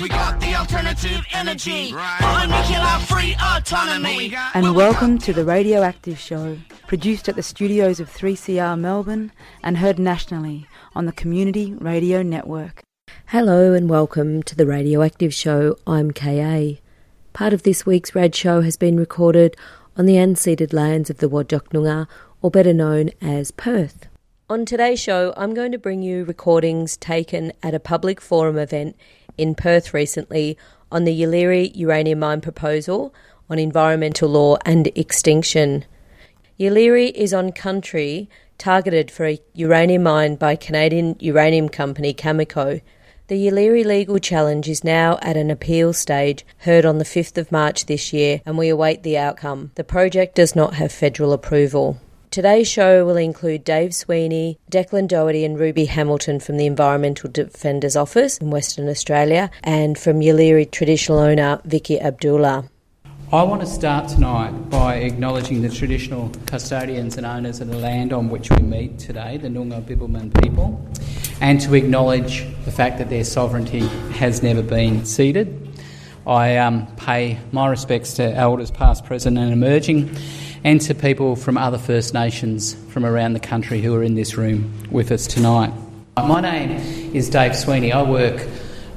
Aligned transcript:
we 0.00 0.08
got 0.08 0.40
the 0.40 0.54
alternative 0.54 1.26
energy. 1.32 1.92
Right. 1.92 3.04
Free 3.06 3.36
autonomy. 3.38 4.34
And 4.54 4.74
welcome 4.74 5.18
to 5.18 5.32
the 5.34 5.44
Radioactive 5.44 6.18
Show, 6.18 6.56
produced 6.86 7.28
at 7.28 7.36
the 7.36 7.42
studios 7.42 8.00
of 8.00 8.08
3CR 8.08 8.78
Melbourne 8.78 9.30
and 9.62 9.76
heard 9.76 9.98
nationally 9.98 10.66
on 10.94 11.04
the 11.04 11.12
Community 11.12 11.74
Radio 11.74 12.22
Network. 12.22 12.82
Hello 13.26 13.74
and 13.74 13.90
welcome 13.90 14.42
to 14.44 14.56
the 14.56 14.64
Radioactive 14.64 15.34
Show. 15.34 15.76
I'm 15.86 16.12
KA. 16.12 16.76
Part 17.34 17.52
of 17.52 17.64
this 17.64 17.84
week's 17.84 18.14
Rad 18.14 18.34
Show 18.34 18.62
has 18.62 18.78
been 18.78 18.96
recorded 18.96 19.54
on 19.98 20.06
the 20.06 20.16
unceded 20.16 20.72
lands 20.72 21.10
of 21.10 21.18
the 21.18 21.28
Whadjuk 21.28 21.68
Noongar, 21.74 22.06
or 22.40 22.50
better 22.50 22.72
known 22.72 23.10
as 23.20 23.50
Perth. 23.50 24.06
On 24.48 24.64
today's 24.64 24.98
show, 24.98 25.32
I'm 25.36 25.54
going 25.54 25.70
to 25.70 25.78
bring 25.78 26.02
you 26.02 26.24
recordings 26.24 26.96
taken 26.96 27.52
at 27.62 27.72
a 27.72 27.78
public 27.78 28.20
forum 28.20 28.58
event 28.58 28.96
in 29.36 29.54
Perth 29.54 29.92
recently 29.94 30.56
on 30.92 31.04
the 31.04 31.20
Yeelirrie 31.20 31.72
uranium 31.74 32.18
mine 32.18 32.40
proposal 32.40 33.14
on 33.48 33.58
environmental 33.58 34.28
law 34.28 34.56
and 34.64 34.86
extinction. 34.94 35.84
Yeelirrie 36.58 37.12
is 37.12 37.32
on 37.32 37.52
country 37.52 38.28
targeted 38.58 39.10
for 39.10 39.26
a 39.26 39.40
uranium 39.54 40.02
mine 40.02 40.36
by 40.36 40.54
Canadian 40.54 41.16
uranium 41.18 41.68
company 41.68 42.12
Cameco. 42.12 42.82
The 43.28 43.46
Yeelirrie 43.46 43.84
legal 43.84 44.18
challenge 44.18 44.68
is 44.68 44.84
now 44.84 45.18
at 45.22 45.36
an 45.36 45.50
appeal 45.50 45.92
stage, 45.92 46.44
heard 46.58 46.84
on 46.84 46.98
the 46.98 47.04
5th 47.04 47.38
of 47.38 47.52
March 47.52 47.86
this 47.86 48.12
year, 48.12 48.42
and 48.44 48.58
we 48.58 48.68
await 48.68 49.02
the 49.02 49.16
outcome. 49.16 49.70
The 49.76 49.84
project 49.84 50.34
does 50.34 50.54
not 50.56 50.74
have 50.74 50.92
federal 50.92 51.32
approval. 51.32 52.00
Today's 52.30 52.68
show 52.68 53.04
will 53.04 53.16
include 53.16 53.64
Dave 53.64 53.92
Sweeney, 53.92 54.56
Declan 54.70 55.08
Doherty, 55.08 55.44
and 55.44 55.58
Ruby 55.58 55.86
Hamilton 55.86 56.38
from 56.38 56.58
the 56.58 56.66
Environmental 56.66 57.28
Defenders 57.28 57.96
Office 57.96 58.38
in 58.38 58.50
Western 58.50 58.88
Australia, 58.88 59.50
and 59.64 59.98
from 59.98 60.20
Yeelirrie 60.20 60.70
traditional 60.70 61.18
owner 61.18 61.60
Vicky 61.64 62.00
Abdullah. 62.00 62.70
I 63.32 63.42
want 63.42 63.62
to 63.62 63.66
start 63.66 64.08
tonight 64.08 64.52
by 64.70 64.98
acknowledging 64.98 65.62
the 65.62 65.70
traditional 65.70 66.30
custodians 66.46 67.16
and 67.16 67.26
owners 67.26 67.60
of 67.60 67.66
the 67.66 67.76
land 67.76 68.12
on 68.12 68.28
which 68.28 68.48
we 68.48 68.58
meet 68.58 69.00
today, 69.00 69.36
the 69.36 69.48
Noongar 69.48 69.82
Bibbulmun 69.82 70.32
people, 70.40 70.88
and 71.40 71.60
to 71.62 71.74
acknowledge 71.74 72.46
the 72.64 72.70
fact 72.70 72.98
that 72.98 73.10
their 73.10 73.24
sovereignty 73.24 73.80
has 74.20 74.40
never 74.40 74.62
been 74.62 75.04
ceded. 75.04 75.66
I 76.28 76.58
um, 76.58 76.86
pay 76.94 77.40
my 77.50 77.66
respects 77.66 78.14
to 78.14 78.32
elders 78.34 78.70
past, 78.70 79.04
present, 79.04 79.36
and 79.36 79.52
emerging 79.52 80.14
and 80.64 80.80
to 80.82 80.94
people 80.94 81.36
from 81.36 81.56
other 81.56 81.78
First 81.78 82.14
Nations 82.14 82.74
from 82.88 83.06
around 83.06 83.32
the 83.32 83.40
country 83.40 83.80
who 83.80 83.94
are 83.94 84.02
in 84.02 84.14
this 84.14 84.36
room 84.36 84.72
with 84.90 85.10
us 85.10 85.26
tonight. 85.26 85.72
My 86.16 86.40
name 86.40 86.72
is 87.14 87.30
Dave 87.30 87.56
Sweeney. 87.56 87.92
I 87.92 88.02
work 88.02 88.46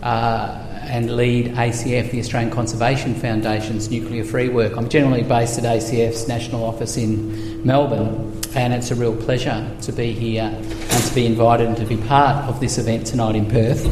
uh, 0.02 0.60
and 0.84 1.16
lead 1.16 1.54
ACF, 1.54 2.12
the 2.12 2.20
Australian 2.20 2.52
Conservation 2.52 3.16
Foundation's 3.16 3.90
nuclear 3.90 4.26
free 4.26 4.50
work. 4.50 4.76
I'm 4.76 4.90
generally 4.90 5.24
based 5.24 5.58
at 5.58 5.64
ACF's 5.64 6.28
national 6.28 6.66
office 6.66 6.98
in 6.98 7.66
Melbourne, 7.66 8.42
and 8.56 8.74
it's 8.74 8.92
a 8.92 8.96
real 8.96 9.16
pleasure 9.16 9.66
to 9.84 9.92
be 9.94 10.12
here 10.12 10.52
and 10.54 11.04
to 11.04 11.16
be 11.16 11.26
invited 11.26 11.68
and 11.68 11.78
to 11.78 11.86
be 11.86 11.98
part 11.98 12.46
of 12.50 12.60
this 12.60 12.78
event 12.78 13.08
tonight 13.08 13.36
in 13.36 13.50
Perth. 13.50 13.86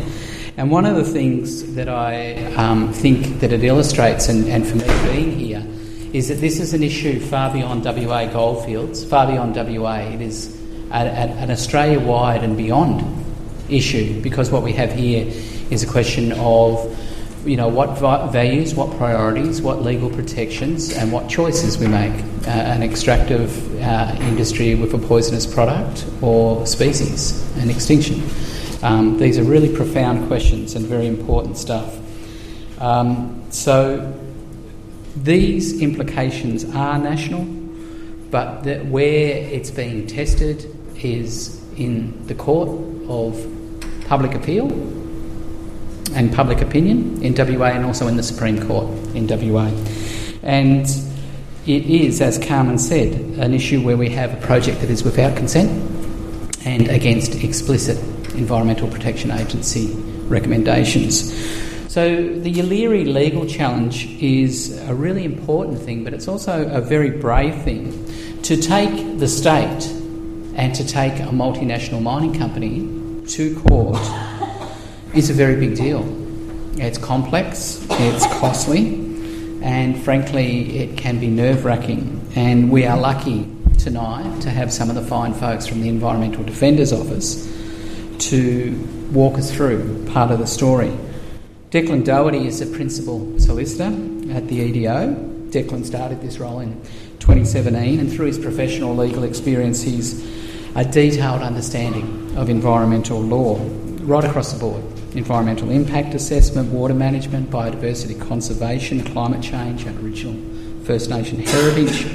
And 0.57 0.69
one 0.69 0.85
of 0.85 0.97
the 0.97 1.05
things 1.05 1.73
that 1.75 1.87
I 1.87 2.43
um, 2.55 2.91
think 2.91 3.39
that 3.39 3.53
it 3.53 3.63
illustrates, 3.63 4.27
and, 4.27 4.49
and 4.49 4.67
for 4.67 4.75
me 4.75 5.13
being 5.13 5.31
here, 5.31 5.65
is 6.13 6.27
that 6.27 6.35
this 6.35 6.59
is 6.59 6.73
an 6.73 6.83
issue 6.83 7.19
far 7.19 7.51
beyond 7.53 7.85
WA 7.85 8.25
goldfields, 8.25 9.03
far 9.03 9.27
beyond 9.27 9.55
WA. 9.55 9.99
It 9.99 10.21
is 10.21 10.59
an 10.91 11.49
Australia 11.49 11.99
wide 11.99 12.43
and 12.43 12.57
beyond 12.57 13.25
issue 13.69 14.21
because 14.21 14.51
what 14.51 14.63
we 14.63 14.73
have 14.73 14.91
here 14.91 15.25
is 15.69 15.83
a 15.83 15.87
question 15.87 16.33
of 16.33 16.97
you 17.45 17.57
know 17.57 17.69
what 17.69 17.97
values, 18.31 18.75
what 18.75 18.95
priorities, 18.97 19.61
what 19.61 19.81
legal 19.81 20.09
protections, 20.09 20.93
and 20.93 21.11
what 21.11 21.29
choices 21.29 21.77
we 21.77 21.87
make. 21.87 22.13
Uh, 22.45 22.49
an 22.49 22.83
extractive 22.83 23.81
uh, 23.81 24.15
industry 24.21 24.75
with 24.75 24.93
a 24.93 24.97
poisonous 24.97 25.45
product 25.45 26.05
or 26.21 26.65
species 26.65 27.41
and 27.57 27.69
extinction. 27.71 28.21
Um, 28.83 29.17
these 29.17 29.37
are 29.37 29.43
really 29.43 29.73
profound 29.73 30.27
questions 30.27 30.75
and 30.75 30.85
very 30.85 31.07
important 31.07 31.57
stuff. 31.57 31.97
Um, 32.79 33.43
so 33.51 34.11
these 35.15 35.81
implications 35.81 36.65
are 36.75 36.97
national, 36.97 37.43
but 38.29 38.63
the, 38.63 38.79
where 38.79 39.37
it's 39.37 39.71
being 39.71 40.07
tested 40.07 40.65
is 40.97 41.61
in 41.77 42.27
the 42.27 42.35
court 42.35 42.69
of 43.07 43.45
public 44.07 44.33
appeal 44.33 44.71
and 46.13 46.33
public 46.33 46.61
opinion 46.61 47.21
in 47.23 47.33
WA 47.33 47.67
and 47.67 47.85
also 47.85 48.07
in 48.07 48.17
the 48.17 48.23
Supreme 48.23 48.65
Court 48.67 48.87
in 49.15 49.27
WA. 49.27 49.71
And 50.43 50.85
it 51.65 51.85
is, 51.85 52.21
as 52.21 52.37
Carmen 52.37 52.79
said, 52.79 53.13
an 53.37 53.53
issue 53.53 53.81
where 53.81 53.97
we 53.97 54.09
have 54.09 54.33
a 54.33 54.45
project 54.45 54.81
that 54.81 54.89
is 54.89 55.03
without 55.03 55.37
consent 55.37 55.69
and 56.65 56.87
against 56.89 57.35
explicit 57.43 57.97
Environmental 58.33 58.87
Protection 58.87 59.31
Agency 59.31 59.93
recommendations. 60.27 61.31
So 61.91 62.07
the 62.15 62.49
Yeelirrie 62.49 63.05
legal 63.05 63.45
challenge 63.45 64.05
is 64.21 64.79
a 64.87 64.95
really 64.95 65.25
important 65.25 65.81
thing, 65.81 66.05
but 66.05 66.13
it's 66.13 66.29
also 66.29 66.65
a 66.69 66.79
very 66.79 67.09
brave 67.09 67.63
thing. 67.63 67.91
To 68.43 68.55
take 68.55 69.19
the 69.19 69.27
state 69.27 69.85
and 70.55 70.73
to 70.73 70.87
take 70.87 71.19
a 71.19 71.33
multinational 71.33 72.01
mining 72.01 72.33
company 72.39 72.87
to 73.27 73.59
court 73.63 73.99
is 75.13 75.29
a 75.29 75.33
very 75.33 75.57
big 75.57 75.75
deal. 75.75 76.05
It's 76.79 76.97
complex, 76.97 77.85
it's 77.89 78.25
costly, 78.39 78.95
and 79.61 80.01
frankly, 80.01 80.77
it 80.77 80.97
can 80.97 81.19
be 81.19 81.27
nerve 81.27 81.65
wracking. 81.65 82.25
And 82.37 82.71
we 82.71 82.85
are 82.85 82.97
lucky 82.97 83.53
tonight 83.79 84.39
to 84.43 84.49
have 84.49 84.71
some 84.71 84.87
of 84.87 84.95
the 84.95 85.03
fine 85.03 85.33
folks 85.33 85.67
from 85.67 85.81
the 85.81 85.89
Environmental 85.89 86.45
Defenders 86.45 86.93
Office 86.93 87.53
to 88.29 89.09
walk 89.11 89.37
us 89.37 89.53
through 89.53 90.05
part 90.13 90.31
of 90.31 90.39
the 90.39 90.47
story. 90.47 90.97
Declan 91.71 92.03
Doherty 92.03 92.47
is 92.47 92.59
a 92.59 92.65
principal 92.65 93.39
solicitor 93.39 93.95
at 94.33 94.45
the 94.49 94.59
EDO. 94.59 95.15
Declan 95.51 95.85
started 95.85 96.21
this 96.21 96.37
role 96.37 96.59
in 96.59 96.73
2017, 97.19 97.97
and 97.97 98.11
through 98.11 98.25
his 98.25 98.37
professional 98.37 98.93
legal 98.93 99.23
experience, 99.23 99.81
he's 99.81 100.21
a 100.75 100.83
detailed 100.83 101.41
understanding 101.41 102.35
of 102.35 102.49
environmental 102.49 103.21
law 103.21 103.57
right 104.01 104.25
across 104.25 104.51
the 104.51 104.59
board 104.59 104.83
environmental 105.15 105.69
impact 105.69 106.13
assessment, 106.13 106.69
water 106.71 106.93
management, 106.93 107.49
biodiversity 107.49 108.19
conservation, 108.19 109.01
climate 109.05 109.41
change, 109.41 109.85
Aboriginal 109.85 110.35
First 110.83 111.09
Nation 111.09 111.39
heritage, 111.39 112.05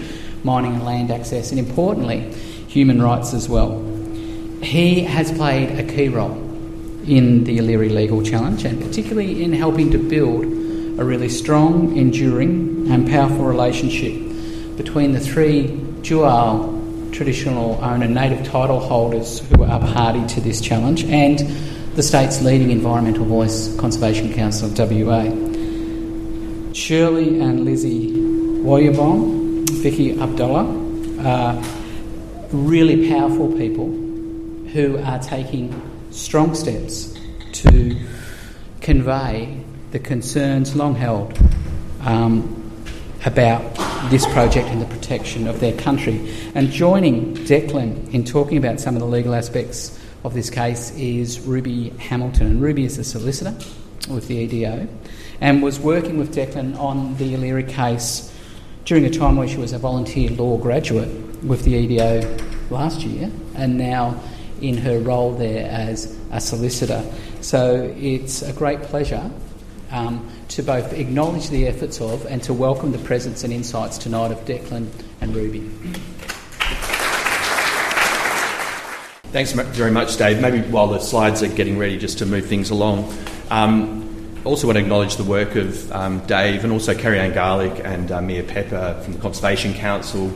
mining 0.44 0.74
and 0.74 0.84
land 0.84 1.10
access, 1.10 1.50
and 1.50 1.58
importantly, 1.58 2.20
human 2.68 3.00
rights 3.00 3.32
as 3.32 3.48
well. 3.48 3.82
He 4.62 5.00
has 5.04 5.32
played 5.32 5.78
a 5.78 5.82
key 5.82 6.08
role 6.08 6.45
in 7.08 7.44
the 7.44 7.58
Yeelirrie 7.58 7.90
legal 7.90 8.22
challenge, 8.22 8.64
and 8.64 8.80
particularly 8.80 9.42
in 9.42 9.52
helping 9.52 9.90
to 9.92 9.98
build 9.98 10.44
a 10.98 11.04
really 11.04 11.28
strong, 11.28 11.96
enduring, 11.96 12.90
and 12.90 13.08
powerful 13.08 13.44
relationship 13.44 14.14
between 14.76 15.12
the 15.12 15.20
three 15.20 15.68
Tjiwarl 16.02 17.12
traditional 17.12 17.82
owner 17.82 18.06
native 18.06 18.46
title 18.46 18.80
holders 18.80 19.38
who 19.38 19.62
are 19.62 19.80
party 19.80 20.26
to 20.26 20.40
this 20.40 20.60
challenge 20.60 21.04
and 21.04 21.38
the 21.96 22.02
state's 22.02 22.42
leading 22.42 22.70
environmental 22.70 23.24
voice, 23.24 23.74
Conservation 23.76 24.34
Council 24.34 24.68
of 24.68 24.78
WA. 24.78 25.22
Shirley 26.74 27.40
and 27.40 27.64
Lizzie 27.64 28.12
Wonyabong, 28.12 29.70
Vicky 29.70 30.20
Abdullah 30.20 30.66
are 31.26 31.62
really 32.52 33.08
powerful 33.08 33.50
people 33.56 33.86
who 34.72 34.98
are 34.98 35.18
taking 35.18 35.70
strong 36.16 36.54
steps 36.54 37.14
to 37.52 38.00
convey 38.80 39.60
the 39.90 39.98
concerns 39.98 40.74
long 40.74 40.94
held 40.94 41.38
um, 42.00 42.72
about 43.26 43.60
this 44.10 44.24
project 44.32 44.68
and 44.68 44.80
the 44.80 44.86
protection 44.86 45.46
of 45.46 45.60
their 45.60 45.76
country. 45.76 46.34
And 46.54 46.70
joining 46.70 47.34
Declan 47.34 48.12
in 48.14 48.24
talking 48.24 48.56
about 48.56 48.80
some 48.80 48.94
of 48.94 49.00
the 49.00 49.06
legal 49.06 49.34
aspects 49.34 49.98
of 50.24 50.32
this 50.32 50.48
case 50.48 50.90
is 50.92 51.40
Ruby 51.40 51.90
Hamilton. 51.98 52.46
And 52.46 52.62
Ruby 52.62 52.84
is 52.84 52.98
a 52.98 53.04
solicitor 53.04 53.54
with 54.08 54.28
the 54.28 54.36
EDO 54.36 54.88
and 55.40 55.62
was 55.62 55.78
working 55.78 56.18
with 56.18 56.34
Declan 56.34 56.78
on 56.78 57.16
the 57.18 57.34
Yeelirrie 57.34 57.68
case 57.68 58.32
during 58.84 59.04
a 59.04 59.10
time 59.10 59.36
where 59.36 59.48
she 59.48 59.56
was 59.56 59.72
a 59.72 59.78
volunteer 59.78 60.30
law 60.30 60.56
graduate 60.56 61.08
with 61.44 61.64
the 61.64 61.74
EDO 61.74 62.38
last 62.70 63.02
year 63.02 63.30
and 63.54 63.76
now 63.76 64.18
in 64.60 64.76
her 64.78 64.98
role 64.98 65.32
there 65.32 65.68
as 65.70 66.16
a 66.32 66.40
solicitor. 66.40 67.04
So 67.40 67.94
it's 67.96 68.42
a 68.42 68.52
great 68.52 68.82
pleasure 68.82 69.30
um, 69.90 70.28
to 70.48 70.62
both 70.62 70.92
acknowledge 70.92 71.48
the 71.50 71.66
efforts 71.66 72.00
of 72.00 72.26
and 72.26 72.42
to 72.44 72.52
welcome 72.52 72.92
the 72.92 72.98
presence 72.98 73.44
and 73.44 73.52
insights 73.52 73.98
tonight 73.98 74.32
of 74.32 74.38
Declan 74.44 74.88
and 75.20 75.34
Ruby. 75.34 75.60
Thanks 79.32 79.52
very 79.52 79.90
much, 79.90 80.16
Dave. 80.16 80.40
Maybe 80.40 80.62
while 80.62 80.86
the 80.86 80.98
slides 80.98 81.42
are 81.42 81.48
getting 81.48 81.76
ready, 81.76 81.98
just 81.98 82.18
to 82.18 82.26
move 82.26 82.46
things 82.46 82.70
along. 82.70 83.12
Um, 83.50 84.40
also 84.46 84.66
want 84.66 84.76
to 84.76 84.82
acknowledge 84.82 85.16
the 85.16 85.24
work 85.24 85.56
of 85.56 85.92
um, 85.92 86.20
Dave 86.26 86.64
and 86.64 86.72
also 86.72 86.94
Kerry 86.94 87.18
Ann 87.18 87.32
Garlick 87.32 87.84
and 87.84 88.10
uh, 88.10 88.22
Mia 88.22 88.44
Pepper 88.44 88.98
from 89.02 89.14
the 89.14 89.18
Conservation 89.18 89.74
Council 89.74 90.32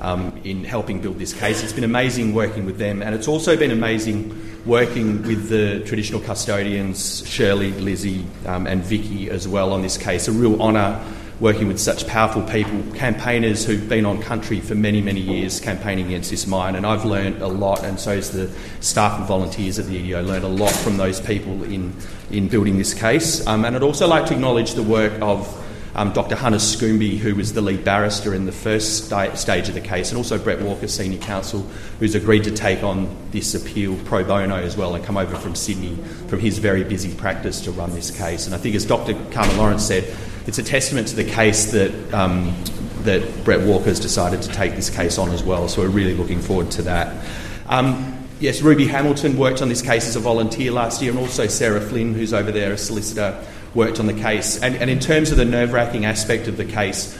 um, 0.00 0.40
in 0.44 0.64
helping 0.64 1.00
build 1.00 1.18
this 1.18 1.32
case. 1.32 1.62
It's 1.62 1.72
been 1.72 1.84
amazing 1.84 2.34
working 2.34 2.66
with 2.66 2.78
them, 2.78 3.02
and 3.02 3.14
it's 3.14 3.28
also 3.28 3.56
been 3.56 3.70
amazing 3.70 4.36
working 4.66 5.22
with 5.22 5.48
the 5.48 5.80
traditional 5.86 6.20
custodians, 6.20 7.26
Shirley, 7.26 7.72
Lizzie, 7.72 8.26
um, 8.46 8.66
and 8.66 8.82
Vicky 8.82 9.30
as 9.30 9.48
well 9.48 9.72
on 9.72 9.82
this 9.82 9.96
case. 9.96 10.28
A 10.28 10.32
real 10.32 10.60
honour 10.60 11.02
working 11.40 11.68
with 11.68 11.80
such 11.80 12.06
powerful 12.06 12.42
people, 12.42 12.82
campaigners 12.94 13.64
who've 13.64 13.88
been 13.88 14.04
on 14.04 14.20
country 14.20 14.60
for 14.60 14.74
many, 14.74 15.00
many 15.00 15.20
years 15.20 15.58
campaigning 15.58 16.06
against 16.06 16.30
this 16.30 16.46
mine. 16.46 16.76
And 16.76 16.86
I've 16.86 17.06
learned 17.06 17.40
a 17.40 17.48
lot, 17.48 17.82
and 17.82 17.98
so 17.98 18.14
has 18.14 18.30
the 18.30 18.50
staff 18.80 19.18
and 19.18 19.26
volunteers 19.26 19.78
of 19.78 19.86
the 19.86 19.96
EDO, 19.96 20.22
learned 20.22 20.44
a 20.44 20.48
lot 20.48 20.72
from 20.72 20.98
those 20.98 21.18
people 21.18 21.64
in, 21.64 21.94
in 22.30 22.48
building 22.48 22.76
this 22.76 22.92
case. 22.92 23.46
Um, 23.46 23.64
and 23.64 23.74
I'd 23.74 23.82
also 23.82 24.06
like 24.06 24.26
to 24.26 24.34
acknowledge 24.34 24.74
the 24.74 24.82
work 24.82 25.14
of 25.22 25.56
um, 25.94 26.12
Dr. 26.12 26.36
Hunter 26.36 26.58
Scoombie, 26.58 27.18
who 27.18 27.34
was 27.34 27.52
the 27.52 27.60
lead 27.60 27.84
barrister 27.84 28.34
in 28.34 28.46
the 28.46 28.52
first 28.52 29.06
sta- 29.06 29.34
stage 29.34 29.68
of 29.68 29.74
the 29.74 29.80
case, 29.80 30.10
and 30.10 30.16
also 30.18 30.38
Brett 30.38 30.60
Walker, 30.60 30.88
senior 30.88 31.18
counsel, 31.18 31.60
who's 31.98 32.14
agreed 32.14 32.44
to 32.44 32.50
take 32.50 32.82
on 32.82 33.14
this 33.30 33.54
appeal 33.54 33.96
pro 34.04 34.24
bono 34.24 34.56
as 34.56 34.76
well 34.76 34.94
and 34.94 35.04
come 35.04 35.16
over 35.16 35.36
from 35.36 35.54
Sydney 35.54 35.96
from 36.28 36.40
his 36.40 36.58
very 36.58 36.84
busy 36.84 37.14
practice 37.14 37.60
to 37.62 37.72
run 37.72 37.92
this 37.92 38.10
case. 38.10 38.46
And 38.46 38.54
I 38.54 38.58
think, 38.58 38.74
as 38.74 38.86
Dr. 38.86 39.14
Carmen 39.30 39.56
Lawrence 39.56 39.84
said, 39.84 40.04
it's 40.46 40.58
a 40.58 40.62
testament 40.62 41.08
to 41.08 41.16
the 41.16 41.24
case 41.24 41.72
that. 41.72 42.14
Um, 42.14 42.54
that 43.04 43.44
Brett 43.44 43.66
Walker 43.66 43.86
has 43.86 44.00
decided 44.00 44.42
to 44.42 44.48
take 44.50 44.74
this 44.74 44.90
case 44.90 45.18
on 45.18 45.30
as 45.30 45.42
well, 45.42 45.68
so 45.68 45.82
we're 45.82 45.88
really 45.88 46.14
looking 46.14 46.40
forward 46.40 46.70
to 46.72 46.82
that. 46.82 47.24
Um, 47.66 48.26
yes, 48.40 48.62
Ruby 48.62 48.86
Hamilton 48.86 49.36
worked 49.36 49.62
on 49.62 49.68
this 49.68 49.82
case 49.82 50.06
as 50.06 50.16
a 50.16 50.20
volunteer 50.20 50.72
last 50.72 51.00
year, 51.00 51.10
and 51.10 51.20
also 51.20 51.46
Sarah 51.46 51.80
Flynn, 51.80 52.14
who's 52.14 52.34
over 52.34 52.52
there, 52.52 52.72
a 52.72 52.78
solicitor, 52.78 53.42
worked 53.74 54.00
on 54.00 54.06
the 54.06 54.14
case. 54.14 54.60
And, 54.62 54.76
and 54.76 54.90
in 54.90 54.98
terms 54.98 55.30
of 55.30 55.36
the 55.36 55.44
nerve 55.44 55.72
wracking 55.72 56.04
aspect 56.04 56.48
of 56.48 56.56
the 56.56 56.64
case, 56.64 57.16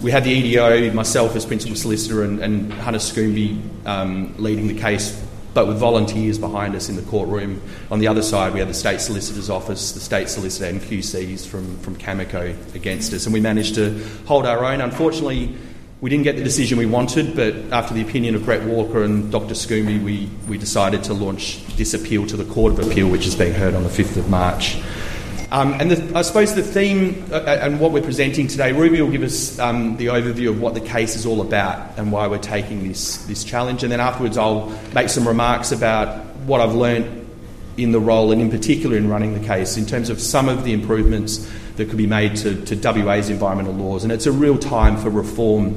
we 0.00 0.10
had 0.10 0.24
the 0.24 0.30
EDO, 0.30 0.92
myself 0.92 1.36
as 1.36 1.46
principal 1.46 1.76
solicitor, 1.76 2.24
and, 2.24 2.40
and 2.40 2.72
Hunter 2.72 2.98
Scoombie 2.98 3.60
um, 3.86 4.34
leading 4.36 4.66
the 4.66 4.78
case, 4.78 5.24
but 5.54 5.68
with 5.68 5.78
volunteers 5.78 6.38
behind 6.38 6.74
us 6.74 6.88
in 6.88 6.96
the 6.96 7.02
courtroom. 7.02 7.62
On 7.90 8.00
the 8.00 8.08
other 8.08 8.22
side, 8.22 8.52
we 8.52 8.58
had 8.58 8.68
the 8.68 8.74
State 8.74 9.00
Solicitor's 9.00 9.48
Office, 9.48 9.92
the 9.92 10.00
State 10.00 10.28
Solicitor, 10.28 10.70
and 10.70 10.80
QCs 10.80 11.46
from, 11.46 11.78
from 11.78 11.96
Cameco 11.96 12.74
against 12.74 13.12
us, 13.12 13.26
and 13.26 13.32
we 13.32 13.40
managed 13.40 13.76
to 13.76 14.02
hold 14.26 14.44
our 14.44 14.64
own. 14.64 14.80
Unfortunately, 14.80 15.54
we 16.00 16.10
didn't 16.10 16.24
get 16.24 16.34
the 16.34 16.42
decision 16.42 16.78
we 16.78 16.86
wanted, 16.86 17.36
but 17.36 17.54
after 17.72 17.94
the 17.94 18.02
opinion 18.02 18.34
of 18.34 18.44
Brett 18.44 18.64
Walker 18.64 19.04
and 19.04 19.30
Dr. 19.30 19.54
Scoombie, 19.54 20.02
we, 20.02 20.28
we 20.48 20.58
decided 20.58 21.04
to 21.04 21.14
launch 21.14 21.64
this 21.76 21.94
appeal 21.94 22.26
to 22.26 22.36
the 22.36 22.44
Court 22.52 22.72
of 22.72 22.90
Appeal, 22.90 23.08
which 23.08 23.24
is 23.24 23.36
being 23.36 23.54
heard 23.54 23.74
on 23.74 23.84
the 23.84 23.88
5th 23.88 24.16
of 24.16 24.28
March. 24.28 24.78
Um, 25.52 25.74
and 25.74 25.90
the, 25.90 26.18
I 26.18 26.22
suppose 26.22 26.54
the 26.54 26.62
theme 26.62 27.26
uh, 27.30 27.40
and 27.40 27.78
what 27.78 27.92
we're 27.92 28.02
presenting 28.02 28.46
today, 28.46 28.72
Ruby 28.72 29.02
will 29.02 29.10
give 29.10 29.22
us 29.22 29.58
um, 29.58 29.98
the 29.98 30.06
overview 30.06 30.48
of 30.48 30.62
what 30.62 30.72
the 30.72 30.80
case 30.80 31.14
is 31.14 31.26
all 31.26 31.42
about 31.42 31.98
and 31.98 32.10
why 32.10 32.26
we're 32.26 32.38
taking 32.38 32.88
this, 32.88 33.18
this 33.26 33.44
challenge. 33.44 33.82
And 33.82 33.92
then 33.92 34.00
afterwards, 34.00 34.38
I'll 34.38 34.70
make 34.94 35.10
some 35.10 35.28
remarks 35.28 35.70
about 35.70 36.24
what 36.46 36.62
I've 36.62 36.74
learnt 36.74 37.28
in 37.76 37.92
the 37.92 38.00
role 38.00 38.32
and, 38.32 38.40
in 38.40 38.48
particular, 38.50 38.96
in 38.96 39.10
running 39.10 39.38
the 39.38 39.46
case 39.46 39.76
in 39.76 39.84
terms 39.84 40.08
of 40.08 40.22
some 40.22 40.48
of 40.48 40.64
the 40.64 40.72
improvements 40.72 41.46
that 41.76 41.86
could 41.90 41.98
be 41.98 42.06
made 42.06 42.34
to, 42.36 42.64
to 42.64 43.02
WA's 43.04 43.28
environmental 43.28 43.74
laws. 43.74 44.04
And 44.04 44.12
it's 44.12 44.26
a 44.26 44.32
real 44.32 44.56
time 44.56 44.96
for 44.96 45.10
reform 45.10 45.76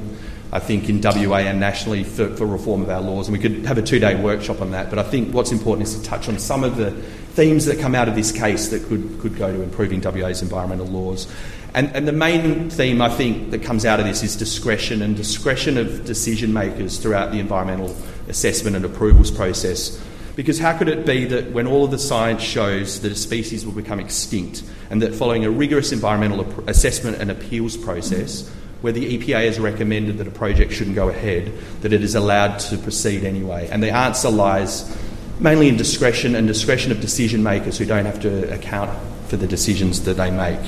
I 0.56 0.58
think, 0.58 0.88
in 0.88 1.02
WA 1.02 1.36
and 1.36 1.60
nationally 1.60 2.02
for, 2.02 2.34
for, 2.34 2.46
reform 2.46 2.80
of 2.80 2.88
our 2.88 3.02
laws. 3.02 3.28
And 3.28 3.36
we 3.36 3.42
could 3.42 3.66
have 3.66 3.76
a 3.76 3.82
two 3.82 3.98
day 3.98 4.14
workshop 4.14 4.62
on 4.62 4.70
that. 4.70 4.88
But 4.88 4.98
I 4.98 5.02
think 5.02 5.34
what's 5.34 5.52
important 5.52 5.86
is 5.86 5.94
to 5.96 6.02
touch 6.02 6.30
on 6.30 6.38
some 6.38 6.64
of 6.64 6.78
the 6.78 6.92
themes 6.92 7.66
that 7.66 7.78
come 7.78 7.94
out 7.94 8.08
of 8.08 8.14
this 8.14 8.32
case 8.32 8.68
that 8.70 8.82
could, 8.84 9.20
could 9.20 9.36
go 9.36 9.52
to 9.52 9.60
improving 9.60 10.00
WA's 10.00 10.40
environmental 10.40 10.86
laws. 10.86 11.30
And, 11.74 11.94
and 11.94 12.08
the 12.08 12.12
main 12.12 12.70
theme, 12.70 13.02
I 13.02 13.10
think, 13.10 13.50
that 13.50 13.62
comes 13.62 13.84
out 13.84 14.00
of 14.00 14.06
this 14.06 14.22
is 14.22 14.34
discretion 14.34 15.02
and 15.02 15.14
discretion 15.14 15.76
of 15.76 16.06
decision 16.06 16.54
makers 16.54 16.96
throughout 16.96 17.32
the 17.32 17.38
environmental 17.38 17.94
assessment 18.28 18.76
and 18.76 18.84
approvals 18.86 19.30
process. 19.30 20.02
Because 20.36 20.58
how 20.58 20.76
could 20.78 20.88
it 20.88 21.04
be 21.04 21.26
that 21.26 21.52
when 21.52 21.66
all 21.66 21.84
of 21.84 21.90
the 21.90 21.98
science 21.98 22.40
shows 22.40 23.02
that 23.02 23.12
a 23.12 23.14
species 23.14 23.66
will 23.66 23.74
become 23.74 24.00
extinct 24.00 24.62
and 24.88 25.02
that 25.02 25.14
following 25.14 25.44
a 25.44 25.50
rigorous 25.50 25.92
environmental 25.92 26.46
assessment 26.66 27.18
and 27.20 27.30
appeals 27.30 27.76
process, 27.76 28.50
where 28.80 28.92
the 28.92 29.18
EPA 29.18 29.46
has 29.46 29.58
recommended 29.58 30.18
that 30.18 30.26
a 30.26 30.30
project 30.30 30.72
shouldn't 30.72 30.96
go 30.96 31.08
ahead, 31.08 31.52
that 31.80 31.92
it 31.92 32.02
is 32.02 32.14
allowed 32.14 32.58
to 32.58 32.78
proceed 32.78 33.24
anyway. 33.24 33.68
And 33.70 33.82
the 33.82 33.90
answer 33.90 34.30
lies 34.30 34.96
mainly 35.40 35.68
in 35.68 35.76
discretion 35.76 36.34
and 36.34 36.46
discretion 36.46 36.92
of 36.92 37.00
decision 37.00 37.42
makers 37.42 37.78
who 37.78 37.84
don't 37.84 38.04
have 38.04 38.20
to 38.20 38.52
account 38.54 38.90
for 39.28 39.36
the 39.36 39.46
decisions 39.46 40.02
that 40.04 40.14
they 40.14 40.30
make. 40.30 40.60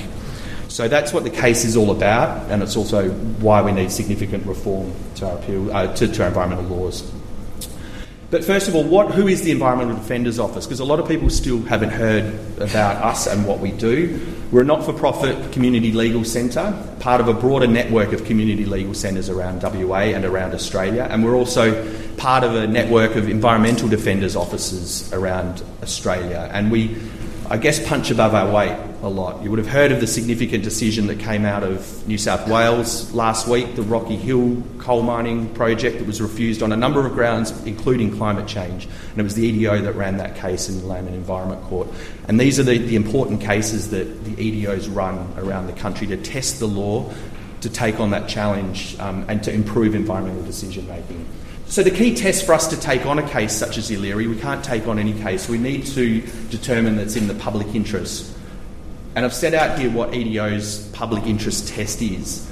So 0.67 0.87
that's 0.87 1.11
what 1.11 1.23
the 1.23 1.29
case 1.29 1.65
is 1.65 1.75
all 1.75 1.91
about, 1.91 2.49
and 2.51 2.61
it's 2.61 2.77
also 2.77 3.09
why 3.09 3.61
we 3.61 3.71
need 3.71 3.91
significant 3.91 4.45
reform 4.45 4.93
to 5.15 5.27
our, 5.27 5.37
appeal, 5.37 5.71
uh, 5.75 5.93
to, 5.95 6.07
to 6.07 6.21
our 6.21 6.27
environmental 6.27 6.65
laws. 6.65 7.11
But 8.31 8.43
first 8.43 8.67
of 8.67 8.75
all, 8.75 8.83
what, 8.83 9.11
who 9.11 9.27
is 9.27 9.41
the 9.41 9.49
Environmental 9.49 9.95
Defenders 9.95 10.37
Office? 10.37 10.67
Because 10.67 10.79
a 10.79 10.85
lot 10.85 10.99
of 10.99 11.07
people 11.07 11.31
still 11.31 11.63
haven't 11.63 11.89
heard 11.89 12.25
about 12.59 13.03
us 13.03 13.25
and 13.25 13.47
what 13.47 13.59
we 13.59 13.71
do. 13.71 14.19
We're 14.51 14.61
a 14.61 14.65
not 14.65 14.85
for 14.85 14.93
profit 14.93 15.51
community 15.51 15.91
legal 15.91 16.23
centre, 16.23 16.73
part 16.99 17.21
of 17.21 17.27
a 17.27 17.33
broader 17.33 17.65
network 17.65 18.13
of 18.13 18.25
community 18.25 18.65
legal 18.65 18.93
centres 18.93 19.29
around 19.29 19.63
WA 19.63 19.97
and 19.97 20.25
around 20.25 20.53
Australia, 20.53 21.07
and 21.09 21.23
we're 21.23 21.35
also 21.35 21.73
part 22.17 22.43
of 22.43 22.53
a 22.53 22.67
network 22.67 23.15
of 23.15 23.29
environmental 23.29 23.87
defenders 23.87 24.35
offices 24.35 25.11
around 25.11 25.63
Australia. 25.81 26.49
And 26.51 26.71
we 26.71 26.97
I 27.51 27.57
guess, 27.57 27.83
punch 27.83 28.11
above 28.11 28.35
our 28.35 28.47
weight 28.53 28.77
a 29.01 29.09
lot. 29.09 29.41
You 29.41 29.49
would 29.49 29.57
have 29.57 29.67
heard 29.67 29.91
of 29.91 29.99
the 29.99 30.05
significant 30.05 30.63
decision 30.63 31.07
that 31.07 31.19
came 31.19 31.45
out 31.45 31.63
of 31.63 32.07
New 32.07 32.19
South 32.19 32.47
Wales 32.47 33.11
last 33.11 33.47
week, 33.47 33.75
the 33.75 33.81
Rocky 33.81 34.17
Hill 34.17 34.61
coal 34.77 35.01
mining 35.01 35.51
project 35.55 35.97
that 35.97 36.05
was 36.05 36.21
refused 36.21 36.61
on 36.61 36.71
a 36.71 36.77
number 36.77 37.03
of 37.03 37.13
grounds, 37.13 37.49
including 37.65 38.15
climate 38.15 38.47
change. 38.47 38.85
And 38.85 39.19
it 39.19 39.23
was 39.23 39.33
the 39.33 39.47
EDO 39.47 39.81
that 39.81 39.93
ran 39.93 40.17
that 40.17 40.35
case 40.35 40.69
in 40.69 40.79
the 40.79 40.85
Land 40.85 41.07
and 41.07 41.15
Environment 41.15 41.59
Court. 41.63 41.87
And 42.27 42.39
these 42.39 42.59
are 42.59 42.63
the, 42.63 42.77
the 42.77 42.95
important 42.95 43.41
cases 43.41 43.89
that 43.89 44.25
the 44.25 44.35
EDOs 44.35 44.95
run 44.95 45.33
around 45.35 45.65
the 45.65 45.73
country 45.73 46.05
to 46.05 46.17
test 46.17 46.59
the 46.59 46.67
law, 46.67 47.11
to 47.61 47.69
take 47.69 47.99
on 47.99 48.11
that 48.11 48.29
challenge, 48.29 48.95
um, 48.99 49.25
and 49.27 49.43
to 49.43 49.51
improve 49.51 49.95
environmental 49.95 50.43
decision 50.43 50.87
making. 50.87 51.25
So, 51.69 51.83
the 51.83 51.91
key 51.91 52.15
test 52.15 52.47
for 52.47 52.53
us 52.53 52.65
to 52.69 52.79
take 52.79 53.05
on 53.05 53.19
a 53.19 53.29
case 53.29 53.53
such 53.53 53.77
as 53.77 53.91
Yeelirrie, 53.91 54.27
we 54.27 54.39
can't 54.39 54.63
take 54.63 54.87
on 54.87 54.97
any 54.97 55.13
case. 55.13 55.47
We 55.47 55.59
need 55.59 55.85
to 55.87 56.21
determine 56.49 56.95
that 56.95 57.03
it's 57.03 57.15
in 57.15 57.27
the 57.27 57.35
public 57.35 57.75
interest. 57.75 58.35
And 59.15 59.23
I've 59.23 59.35
set 59.35 59.53
out 59.53 59.77
here 59.77 59.91
what 59.91 60.15
EDO's 60.15 60.87
public 60.93 61.27
interest 61.27 61.67
test 61.67 62.01
is. 62.01 62.49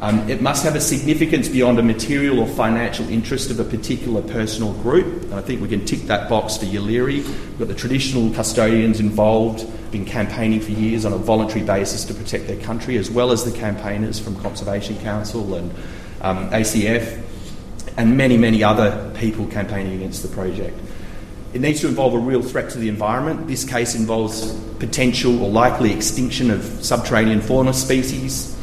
Um, 0.00 0.28
it 0.28 0.42
must 0.42 0.64
have 0.64 0.74
a 0.74 0.80
significance 0.80 1.48
beyond 1.48 1.78
a 1.78 1.82
material 1.84 2.40
or 2.40 2.48
financial 2.48 3.08
interest 3.08 3.52
of 3.52 3.60
a 3.60 3.64
particular 3.64 4.20
personal 4.20 4.72
group. 4.72 5.22
And 5.22 5.34
I 5.34 5.42
think 5.42 5.62
we 5.62 5.68
can 5.68 5.84
tick 5.84 6.00
that 6.08 6.28
box 6.28 6.56
for 6.56 6.64
Yeelirrie. 6.64 7.24
We've 7.24 7.58
got 7.60 7.68
the 7.68 7.74
traditional 7.74 8.34
custodians 8.34 8.98
involved, 8.98 9.64
been 9.92 10.04
campaigning 10.04 10.60
for 10.60 10.72
years 10.72 11.04
on 11.04 11.12
a 11.12 11.18
voluntary 11.18 11.64
basis 11.64 12.04
to 12.06 12.14
protect 12.14 12.48
their 12.48 12.60
country, 12.62 12.96
as 12.96 13.12
well 13.12 13.30
as 13.30 13.44
the 13.44 13.56
campaigners 13.56 14.18
from 14.18 14.34
Conservation 14.42 14.98
Council 15.02 15.54
and 15.54 15.70
um, 16.20 16.50
ACF 16.50 17.22
and 17.96 18.16
many, 18.16 18.36
many 18.36 18.62
other 18.62 19.12
people 19.16 19.46
campaigning 19.46 19.94
against 19.94 20.22
the 20.22 20.28
project. 20.28 20.78
It 21.54 21.60
needs 21.60 21.80
to 21.80 21.88
involve 21.88 22.14
a 22.14 22.18
real 22.18 22.42
threat 22.42 22.70
to 22.70 22.78
the 22.78 22.88
environment. 22.88 23.46
This 23.46 23.64
case 23.64 23.94
involves 23.94 24.52
potential 24.78 25.42
or 25.42 25.48
likely 25.48 25.92
extinction 25.92 26.50
of 26.50 26.62
subterranean 26.84 27.40
fauna 27.40 27.72
species, 27.72 28.54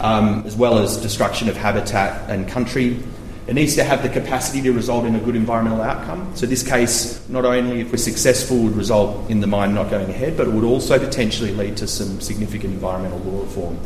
um, 0.00 0.42
as 0.44 0.56
well 0.56 0.78
as 0.78 0.96
destruction 0.96 1.48
of 1.48 1.56
habitat 1.56 2.28
and 2.28 2.48
country. 2.48 2.98
It 3.46 3.54
needs 3.54 3.74
to 3.76 3.84
have 3.84 4.02
the 4.02 4.08
capacity 4.08 4.62
to 4.62 4.72
result 4.72 5.04
in 5.04 5.14
a 5.14 5.20
good 5.20 5.36
environmental 5.36 5.82
outcome. 5.82 6.34
So, 6.34 6.46
this 6.46 6.66
case, 6.66 7.28
not 7.28 7.44
only 7.44 7.80
if 7.80 7.90
we're 7.90 7.98
successful, 7.98 8.58
would 8.58 8.76
result 8.76 9.30
in 9.30 9.40
the 9.40 9.46
mine 9.46 9.74
not 9.74 9.90
going 9.90 10.08
ahead, 10.08 10.36
but 10.36 10.46
it 10.46 10.52
would 10.52 10.64
also 10.64 10.98
potentially 10.98 11.52
lead 11.52 11.76
to 11.78 11.86
some 11.86 12.20
significant 12.20 12.74
environmental 12.74 13.18
law 13.18 13.42
reform. 13.42 13.78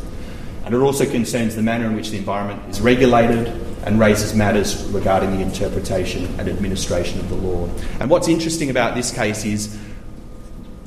And 0.65 0.75
it 0.75 0.79
also 0.79 1.05
concerns 1.05 1.55
the 1.55 1.63
manner 1.63 1.85
in 1.85 1.95
which 1.95 2.11
the 2.11 2.17
environment 2.17 2.61
is 2.69 2.81
regulated 2.81 3.47
and 3.87 4.01
raises 4.01 4.35
matters 4.35 4.83
regarding 4.87 5.37
the 5.37 5.41
interpretation 5.41 6.25
and 6.37 6.49
administration 6.49 7.21
of 7.21 7.29
the 7.29 7.35
law. 7.35 7.69
And 8.01 8.09
what's 8.09 8.27
interesting 8.27 8.69
about 8.69 8.95
this 8.95 9.13
case 9.13 9.45
is 9.45 9.79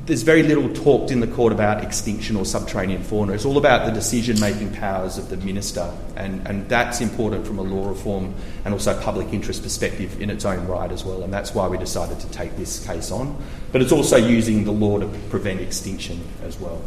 there's 0.04 0.22
very 0.22 0.42
little 0.42 0.70
talked 0.74 1.10
in 1.10 1.20
the 1.20 1.26
court 1.26 1.50
about 1.50 1.82
extinction 1.82 2.36
or 2.36 2.44
subterranean 2.44 3.02
fauna. 3.02 3.32
It's 3.32 3.46
all 3.46 3.56
about 3.56 3.86
the 3.86 3.92
decision 3.92 4.38
making 4.38 4.74
powers 4.74 5.16
of 5.16 5.30
the 5.30 5.38
minister, 5.38 5.90
and, 6.14 6.46
and 6.46 6.68
that's 6.68 7.00
important 7.00 7.46
from 7.46 7.58
a 7.58 7.62
law 7.62 7.88
reform 7.88 8.34
and 8.66 8.74
also 8.74 9.00
public 9.00 9.32
interest 9.32 9.62
perspective 9.62 10.20
in 10.20 10.28
its 10.28 10.44
own 10.44 10.66
right 10.66 10.92
as 10.92 11.02
well. 11.02 11.22
And 11.22 11.32
that's 11.32 11.54
why 11.54 11.68
we 11.68 11.78
decided 11.78 12.20
to 12.20 12.30
take 12.30 12.54
this 12.58 12.84
case 12.86 13.10
on. 13.10 13.34
But 13.72 13.80
it's 13.80 13.92
also 13.92 14.18
using 14.18 14.64
the 14.64 14.72
law 14.72 14.98
to 14.98 15.06
prevent 15.30 15.60
extinction 15.60 16.20
as 16.42 16.60
well. 16.60 16.82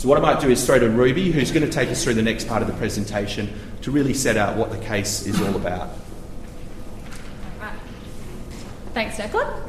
So, 0.00 0.08
what 0.08 0.16
I 0.16 0.22
might 0.22 0.40
do 0.40 0.48
is 0.48 0.64
throw 0.64 0.78
to 0.78 0.88
Ruby, 0.88 1.30
who's 1.30 1.50
going 1.50 1.62
to 1.62 1.70
take 1.70 1.90
us 1.90 2.02
through 2.02 2.14
the 2.14 2.22
next 2.22 2.48
part 2.48 2.62
of 2.62 2.68
the 2.68 2.74
presentation 2.78 3.52
to 3.82 3.90
really 3.90 4.14
set 4.14 4.38
out 4.38 4.56
what 4.56 4.70
the 4.70 4.78
case 4.78 5.26
is 5.26 5.38
all 5.42 5.54
about. 5.54 5.90
Thanks, 8.94 9.16
Declan. 9.16 9.62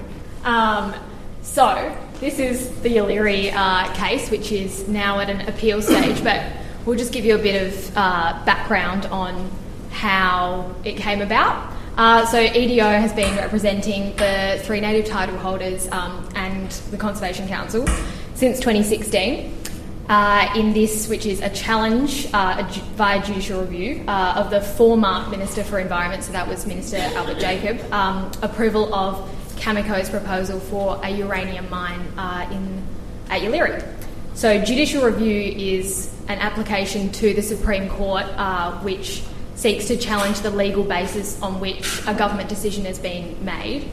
Um, 0.45 0.95
so, 1.41 1.93
this 2.21 2.39
is 2.39 2.69
the 2.79 2.95
Yeelirrie 2.95 3.51
uh, 3.53 3.93
case, 3.93 4.31
which 4.31 4.53
is 4.53 4.87
now 4.87 5.19
at 5.19 5.29
an 5.29 5.49
appeal 5.49 5.81
stage, 5.81 6.23
but 6.23 6.49
we'll 6.85 6.97
just 6.97 7.11
give 7.11 7.25
you 7.25 7.35
a 7.35 7.43
bit 7.43 7.67
of 7.67 7.97
uh, 7.97 8.41
background 8.45 9.07
on 9.07 9.51
how 9.89 10.73
it 10.85 10.95
came 10.95 11.19
about. 11.19 11.73
Uh, 11.97 12.25
so 12.25 12.39
EDO 12.39 12.85
has 12.85 13.11
been 13.11 13.35
representing 13.35 14.15
the 14.15 14.61
three 14.63 14.79
native 14.79 15.05
title 15.07 15.37
holders 15.37 15.89
um, 15.91 16.25
and 16.35 16.71
the 16.89 16.95
Conservation 16.95 17.49
Council 17.49 17.85
since 18.33 18.59
2016. 18.59 19.60
Uh, 20.09 20.51
in 20.57 20.73
this, 20.73 21.07
which 21.07 21.25
is 21.25 21.39
a 21.41 21.49
challenge 21.49 22.27
uh, 22.33 22.67
via 22.95 23.23
judicial 23.23 23.61
review 23.61 24.03
uh, 24.07 24.33
of 24.35 24.49
the 24.49 24.59
former 24.59 25.25
Minister 25.29 25.63
for 25.63 25.79
Environment, 25.79 26.21
so 26.21 26.33
that 26.33 26.45
was 26.47 26.65
Minister 26.65 26.97
Albert 26.97 27.39
Jacob, 27.39 27.79
um, 27.93 28.29
approval 28.41 28.93
of 28.93 29.29
Cameco's 29.57 30.09
proposal 30.09 30.59
for 30.59 30.99
a 31.03 31.09
uranium 31.09 31.69
mine 31.69 32.01
uh, 32.17 32.49
in 32.51 32.83
at 33.29 33.41
Yeelirrie. 33.41 33.87
So, 34.33 34.63
judicial 34.63 35.03
review 35.03 35.39
is 35.39 36.13
an 36.27 36.39
application 36.39 37.11
to 37.13 37.33
the 37.33 37.41
Supreme 37.41 37.89
Court 37.89 38.25
uh, 38.35 38.79
which 38.79 39.23
seeks 39.55 39.85
to 39.85 39.97
challenge 39.97 40.39
the 40.41 40.49
legal 40.49 40.83
basis 40.83 41.41
on 41.41 41.59
which 41.59 42.01
a 42.07 42.13
government 42.13 42.49
decision 42.49 42.85
has 42.85 42.97
been 42.97 43.43
made. 43.45 43.89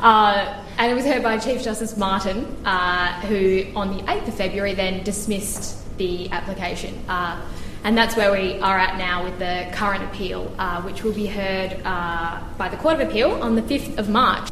Uh, 0.00 0.62
and 0.80 0.90
it 0.90 0.94
was 0.94 1.04
heard 1.04 1.22
by 1.22 1.36
Chief 1.36 1.62
Justice 1.62 1.94
Martin, 1.98 2.56
uh, 2.64 3.12
who 3.26 3.66
on 3.76 3.94
the 3.94 4.02
8th 4.04 4.28
of 4.28 4.34
February 4.34 4.72
then 4.72 5.04
dismissed 5.04 5.76
the 5.98 6.30
application. 6.30 6.94
Uh, 7.06 7.38
and 7.84 7.98
that's 7.98 8.16
where 8.16 8.32
we 8.32 8.58
are 8.60 8.78
at 8.78 8.96
now 8.96 9.22
with 9.22 9.38
the 9.38 9.68
current 9.74 10.02
appeal, 10.02 10.54
uh, 10.58 10.80
which 10.80 11.02
will 11.02 11.12
be 11.12 11.26
heard 11.26 11.78
uh, 11.84 12.40
by 12.56 12.70
the 12.70 12.78
Court 12.78 12.98
of 12.98 13.06
Appeal 13.06 13.30
on 13.42 13.56
the 13.56 13.62
5th 13.62 13.98
of 13.98 14.08
March. 14.08 14.50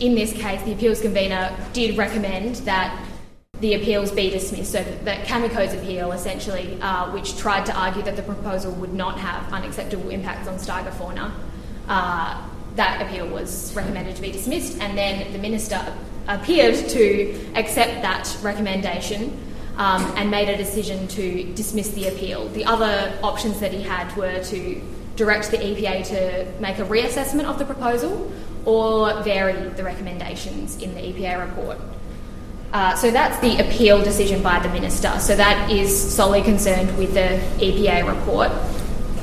In 0.00 0.14
this 0.14 0.32
case, 0.32 0.62
the 0.62 0.72
appeals 0.72 1.02
convener 1.02 1.54
did 1.74 1.98
recommend 1.98 2.56
that 2.64 2.98
the 3.60 3.74
appeals 3.74 4.10
be 4.10 4.30
dismissed, 4.30 4.72
so 4.72 4.82
that 4.82 5.26
Cameco's 5.26 5.74
appeal, 5.74 6.12
essentially, 6.12 6.78
uh, 6.80 7.10
which 7.12 7.36
tried 7.36 7.66
to 7.66 7.78
argue 7.78 8.02
that 8.02 8.16
the 8.16 8.22
proposal 8.22 8.72
would 8.72 8.94
not 8.94 9.18
have 9.18 9.52
unacceptable 9.52 10.08
impacts 10.08 10.48
on 10.48 10.56
stygofauna, 10.56 11.30
uh, 11.88 12.48
that 12.76 13.02
appeal 13.02 13.26
was 13.28 13.74
recommended 13.74 14.16
to 14.16 14.22
be 14.22 14.30
dismissed, 14.30 14.80
and 14.80 14.96
then 14.96 15.32
the 15.32 15.38
minister 15.38 15.80
appeared 16.28 16.88
to 16.90 17.52
accept 17.54 18.02
that 18.02 18.36
recommendation 18.42 19.38
um, 19.76 20.02
and 20.16 20.30
made 20.30 20.48
a 20.48 20.56
decision 20.56 21.06
to 21.08 21.44
dismiss 21.54 21.88
the 21.90 22.08
appeal. 22.08 22.48
The 22.48 22.64
other 22.64 23.18
options 23.22 23.60
that 23.60 23.72
he 23.72 23.82
had 23.82 24.14
were 24.16 24.42
to 24.44 24.82
direct 25.16 25.50
the 25.50 25.58
EPA 25.58 26.06
to 26.08 26.60
make 26.60 26.78
a 26.78 26.84
reassessment 26.84 27.44
of 27.44 27.58
the 27.58 27.64
proposal 27.64 28.30
or 28.64 29.22
vary 29.22 29.68
the 29.70 29.84
recommendations 29.84 30.76
in 30.82 30.94
the 30.94 31.00
EPA 31.00 31.48
report. 31.48 31.78
Uh, 32.72 32.94
so 32.96 33.10
that's 33.10 33.38
the 33.38 33.58
appeal 33.58 34.02
decision 34.02 34.42
by 34.42 34.58
the 34.58 34.68
minister. 34.68 35.18
So 35.20 35.36
that 35.36 35.70
is 35.70 36.14
solely 36.14 36.42
concerned 36.42 36.96
with 36.98 37.14
the 37.14 37.40
EPA 37.64 38.06
report. 38.06 38.50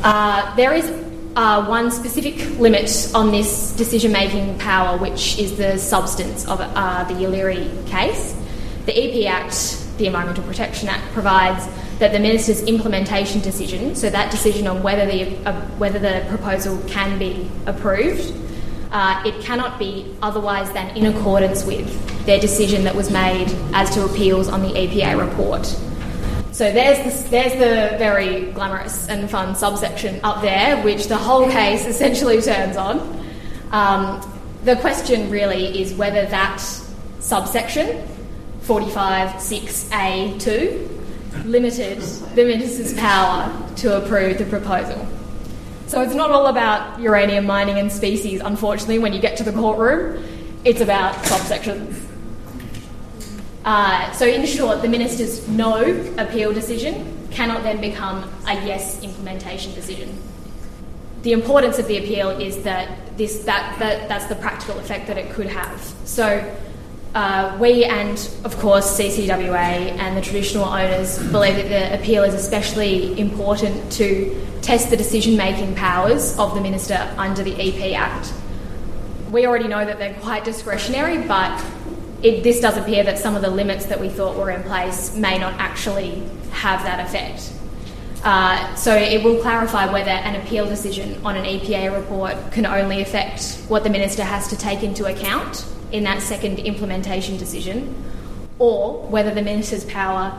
Uh, 0.01 0.55
there 0.55 0.73
is 0.73 1.02
uh, 1.35 1.65
one 1.65 1.91
specific 1.91 2.59
limit 2.59 3.11
on 3.15 3.31
this 3.31 3.75
decision 3.75 4.11
making 4.11 4.57
power, 4.59 4.97
which 4.97 5.37
is 5.39 5.57
the 5.57 5.77
substance 5.77 6.45
of 6.47 6.59
uh, 6.61 7.03
the 7.05 7.13
Yeelirrie 7.13 7.87
case. 7.87 8.39
The 8.85 8.93
EP 8.93 9.31
Act, 9.31 9.79
the 9.97 10.07
Environmental 10.07 10.43
Protection 10.43 10.89
Act, 10.89 11.11
provides 11.13 11.67
that 11.99 12.11
the 12.11 12.19
minister's 12.19 12.63
implementation 12.63 13.41
decision, 13.41 13.95
so 13.95 14.09
that 14.09 14.31
decision 14.31 14.67
on 14.67 14.83
whether 14.83 15.05
the, 15.05 15.35
uh, 15.47 15.61
whether 15.77 15.99
the 15.99 16.25
proposal 16.29 16.77
can 16.87 17.17
be 17.17 17.49
approved, 17.65 18.33
uh, 18.91 19.23
it 19.25 19.41
cannot 19.43 19.79
be 19.79 20.15
otherwise 20.21 20.71
than 20.73 20.95
in 20.95 21.15
accordance 21.15 21.65
with 21.65 22.25
their 22.25 22.39
decision 22.39 22.83
that 22.83 22.93
was 22.93 23.09
made 23.09 23.47
as 23.73 23.89
to 23.95 24.05
appeals 24.05 24.47
on 24.47 24.61
the 24.61 24.69
EPA 24.69 25.19
report. 25.19 25.75
So 26.53 26.71
there's 26.71 26.99
the, 26.99 27.09
there's 27.29 27.51
the 27.53 27.97
very 27.97 28.51
glamorous 28.51 29.09
and 29.09 29.27
fun 29.27 29.55
subsection 29.55 30.19
up 30.23 30.43
there, 30.43 30.79
which 30.83 31.07
the 31.07 31.17
whole 31.17 31.49
case 31.49 31.87
essentially 31.87 32.39
turns 32.43 32.77
on. 32.77 33.25
Um, 33.71 34.21
the 34.63 34.75
question 34.75 35.31
really 35.31 35.81
is 35.81 35.95
whether 35.95 36.27
that 36.27 36.57
subsection, 37.19 38.07
45.6a2, 38.61 41.45
limited 41.45 41.99
the 42.35 42.45
minister's 42.45 42.93
power 42.93 43.51
to 43.77 43.97
approve 43.97 44.37
the 44.37 44.45
proposal. 44.45 45.07
So 45.87 46.01
it's 46.01 46.13
not 46.13 46.29
all 46.29 46.45
about 46.45 46.99
uranium 46.99 47.47
mining 47.47 47.79
and 47.79 47.91
species, 47.91 48.41
unfortunately, 48.41 48.99
when 48.99 49.11
you 49.11 49.19
get 49.19 49.37
to 49.37 49.43
the 49.43 49.53
courtroom. 49.53 50.23
It's 50.63 50.81
about 50.81 51.15
subsections. 51.25 52.12
Uh, 53.65 54.11
so, 54.11 54.25
in 54.25 54.45
short, 54.45 54.81
the 54.81 54.89
minister's 54.89 55.47
no 55.47 55.83
appeal 56.17 56.53
decision 56.53 57.17
cannot 57.31 57.63
then 57.63 57.79
become 57.79 58.23
a 58.47 58.53
yes 58.65 59.01
implementation 59.01 59.73
decision. 59.73 60.21
The 61.21 61.31
importance 61.31 61.79
of 61.79 61.87
the 61.87 61.97
appeal 61.97 62.29
is 62.29 62.63
that 62.63 63.17
this 63.17 63.43
that, 63.45 63.79
that 63.79 64.09
that's 64.09 64.25
the 64.25 64.35
practical 64.35 64.77
effect 64.79 65.07
that 65.07 65.17
it 65.17 65.31
could 65.31 65.47
have. 65.47 65.79
So, 66.03 66.55
uh, 67.15 67.57
we 67.59 67.85
and 67.85 68.17
of 68.43 68.57
course 68.57 68.99
CCWA 68.99 69.53
and 69.53 70.17
the 70.17 70.21
traditional 70.21 70.65
owners 70.65 71.19
believe 71.31 71.55
that 71.55 71.69
the 71.69 72.01
appeal 72.01 72.23
is 72.23 72.33
especially 72.33 73.17
important 73.19 73.91
to 73.93 74.35
test 74.61 74.89
the 74.89 74.97
decision 74.97 75.37
making 75.37 75.75
powers 75.75 76.37
of 76.39 76.55
the 76.55 76.61
minister 76.61 76.95
under 77.17 77.43
the 77.43 77.53
EP 77.53 77.97
Act. 77.97 78.33
We 79.31 79.45
already 79.45 79.67
know 79.67 79.85
that 79.85 79.99
they're 79.99 80.19
quite 80.21 80.43
discretionary, 80.43 81.25
but 81.27 81.63
it, 82.23 82.41
this 82.41 82.59
does 82.61 82.77
appear 82.77 83.03
that 83.03 83.19
some 83.19 83.35
of 83.35 83.41
the 83.41 83.49
limits 83.49 83.85
that 83.85 83.99
we 83.99 84.09
thought 84.09 84.37
were 84.37 84.49
in 84.49 84.63
place 84.63 85.15
may 85.15 85.37
not 85.37 85.53
actually 85.59 86.23
have 86.51 86.81
that 86.83 87.05
effect. 87.05 87.51
Uh, 88.23 88.73
so 88.75 88.95
it 88.95 89.21
will 89.21 89.41
clarify 89.41 89.91
whether 89.91 90.09
an 90.09 90.41
appeal 90.41 90.65
decision 90.65 91.19
on 91.25 91.35
an 91.35 91.43
EPA 91.43 91.93
report 91.93 92.37
can 92.53 92.65
only 92.65 93.01
affect 93.01 93.55
what 93.67 93.83
the 93.83 93.89
minister 93.89 94.23
has 94.23 94.47
to 94.47 94.57
take 94.57 94.81
into 94.81 95.05
account 95.05 95.65
in 95.91 96.05
that 96.05 96.21
second 96.21 96.59
implementation 96.59 97.35
decision, 97.35 97.93
or 98.59 99.05
whether 99.07 99.33
the 99.33 99.41
minister's 99.41 99.83
power 99.83 100.33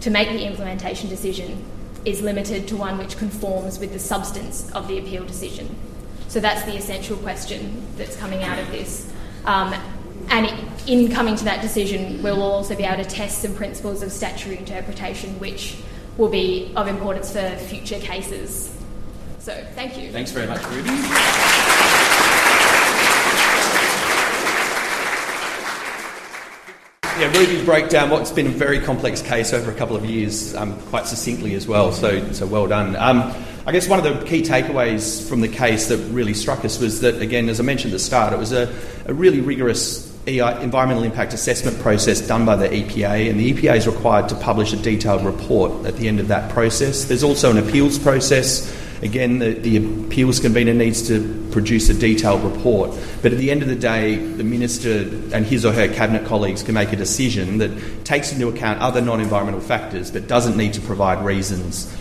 to 0.00 0.10
make 0.10 0.28
the 0.28 0.44
implementation 0.44 1.08
decision 1.08 1.64
is 2.04 2.20
limited 2.20 2.66
to 2.66 2.76
one 2.76 2.98
which 2.98 3.16
conforms 3.16 3.78
with 3.78 3.92
the 3.92 3.98
substance 3.98 4.70
of 4.72 4.88
the 4.88 4.98
appeal 4.98 5.24
decision. 5.24 5.74
So 6.26 6.40
that's 6.40 6.64
the 6.64 6.76
essential 6.76 7.16
question 7.18 7.86
that's 7.96 8.16
coming 8.16 8.42
out 8.42 8.58
of 8.58 8.70
this. 8.72 9.10
Um, 9.44 9.74
and 10.30 10.50
in 10.88 11.10
coming 11.10 11.36
to 11.36 11.44
that 11.44 11.60
decision, 11.60 12.22
we 12.22 12.30
will 12.30 12.42
also 12.42 12.74
be 12.74 12.84
able 12.84 13.02
to 13.02 13.08
test 13.08 13.42
some 13.42 13.54
principles 13.54 14.02
of 14.02 14.10
statutory 14.12 14.58
interpretation, 14.58 15.38
which 15.38 15.76
will 16.16 16.28
be 16.28 16.72
of 16.76 16.88
importance 16.88 17.32
for 17.32 17.56
future 17.56 17.98
cases. 17.98 18.74
So, 19.38 19.64
thank 19.74 19.98
you. 19.98 20.10
Thanks 20.10 20.32
very 20.32 20.46
much, 20.46 20.62
Ruby. 20.66 20.90
Yeah, 27.18 27.36
Ruby 27.36 27.64
broke 27.64 27.88
down 27.88 28.10
what's 28.10 28.30
been 28.30 28.46
a 28.46 28.50
very 28.50 28.78
complex 28.78 29.22
case 29.22 29.52
over 29.52 29.72
a 29.72 29.74
couple 29.74 29.96
of 29.96 30.04
years 30.04 30.54
um, 30.54 30.80
quite 30.82 31.04
succinctly 31.06 31.54
as 31.54 31.66
well, 31.66 31.90
so, 31.90 32.32
so 32.32 32.46
well 32.46 32.68
done. 32.68 32.94
Um, 32.94 33.34
I 33.66 33.72
guess 33.72 33.88
one 33.88 33.98
of 33.98 34.04
the 34.04 34.24
key 34.24 34.42
takeaways 34.42 35.28
from 35.28 35.40
the 35.40 35.48
case 35.48 35.88
that 35.88 35.96
really 36.12 36.32
struck 36.32 36.64
us 36.64 36.78
was 36.78 37.00
that, 37.00 37.20
again, 37.20 37.48
as 37.48 37.58
I 37.58 37.64
mentioned 37.64 37.92
at 37.92 37.96
the 37.96 38.04
start, 38.04 38.32
it 38.32 38.38
was 38.38 38.52
a, 38.52 38.72
a 39.06 39.12
really 39.12 39.40
rigorous 39.40 40.07
environmental 40.28 41.02
impact 41.02 41.32
assessment 41.32 41.78
process 41.80 42.20
done 42.20 42.44
by 42.44 42.56
the 42.56 42.68
EPA, 42.68 43.30
and 43.30 43.40
the 43.40 43.52
EPA 43.52 43.76
is 43.76 43.86
required 43.86 44.28
to 44.28 44.34
publish 44.36 44.72
a 44.72 44.76
detailed 44.76 45.24
report 45.24 45.86
at 45.86 45.96
the 45.96 46.08
end 46.08 46.20
of 46.20 46.28
that 46.28 46.50
process. 46.50 47.04
There's 47.04 47.22
also 47.22 47.50
an 47.50 47.58
appeals 47.58 47.98
process. 47.98 48.74
Again, 49.02 49.38
the, 49.38 49.52
the 49.52 49.76
appeals 49.76 50.40
convener 50.40 50.74
needs 50.74 51.06
to 51.08 51.48
produce 51.52 51.88
a 51.88 51.94
detailed 51.94 52.42
report, 52.42 52.98
but 53.22 53.32
at 53.32 53.38
the 53.38 53.50
end 53.50 53.62
of 53.62 53.68
the 53.68 53.76
day, 53.76 54.16
the 54.16 54.44
minister 54.44 55.00
and 55.34 55.46
his 55.46 55.64
or 55.64 55.72
her 55.72 55.88
cabinet 55.88 56.26
colleagues 56.26 56.62
can 56.62 56.74
make 56.74 56.92
a 56.92 56.96
decision 56.96 57.58
that 57.58 58.04
takes 58.04 58.32
into 58.32 58.48
account 58.48 58.80
other 58.80 59.00
non 59.00 59.20
environmental 59.20 59.60
factors 59.60 60.10
but 60.10 60.26
doesn't 60.26 60.56
need 60.56 60.72
to 60.74 60.80
provide 60.80 61.24
reasons, 61.24 61.94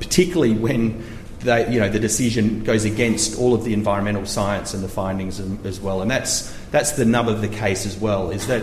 particularly 0.00 0.52
when 0.52 1.02
they, 1.46 1.72
you 1.72 1.80
know, 1.80 1.88
the 1.88 1.98
decision 1.98 2.62
goes 2.64 2.84
against 2.84 3.38
all 3.38 3.54
of 3.54 3.64
the 3.64 3.72
environmental 3.72 4.26
science 4.26 4.74
and 4.74 4.84
the 4.84 4.88
findings 4.88 5.40
as 5.64 5.80
well. 5.80 6.02
And 6.02 6.10
that's, 6.10 6.54
that's 6.70 6.92
the 6.92 7.04
nub 7.04 7.28
of 7.28 7.40
the 7.40 7.48
case 7.48 7.86
as 7.86 7.96
well, 7.96 8.30
is 8.30 8.46
that 8.48 8.62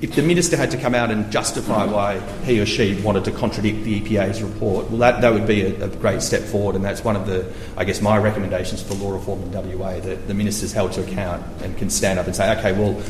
if 0.00 0.14
the 0.14 0.22
minister 0.22 0.56
had 0.56 0.70
to 0.70 0.78
come 0.78 0.94
out 0.94 1.10
and 1.10 1.30
justify 1.30 1.84
why 1.84 2.20
he 2.44 2.58
or 2.60 2.64
she 2.64 2.98
wanted 3.02 3.24
to 3.24 3.32
contradict 3.32 3.84
the 3.84 4.00
EPA's 4.00 4.42
report, 4.42 4.88
well, 4.88 4.98
that, 4.98 5.20
that 5.20 5.32
would 5.32 5.46
be 5.46 5.62
a, 5.62 5.84
a, 5.84 5.88
great 5.88 6.22
step 6.22 6.42
forward, 6.42 6.74
and 6.74 6.84
that's 6.84 7.04
one 7.04 7.16
of 7.16 7.26
the, 7.26 7.52
I 7.76 7.84
guess, 7.84 8.00
my 8.00 8.16
recommendations 8.16 8.82
for 8.82 8.94
law 8.94 9.12
reform 9.12 9.42
in 9.42 9.52
WA 9.78 10.00
that 10.00 10.26
the 10.26 10.32
minister's 10.32 10.72
held 10.72 10.92
to 10.92 11.02
account 11.02 11.44
and 11.62 11.76
can 11.76 11.90
stand 11.90 12.18
up 12.18 12.26
and 12.26 12.34
say, 12.34 12.56
okay, 12.58 12.72
well, 12.72 13.02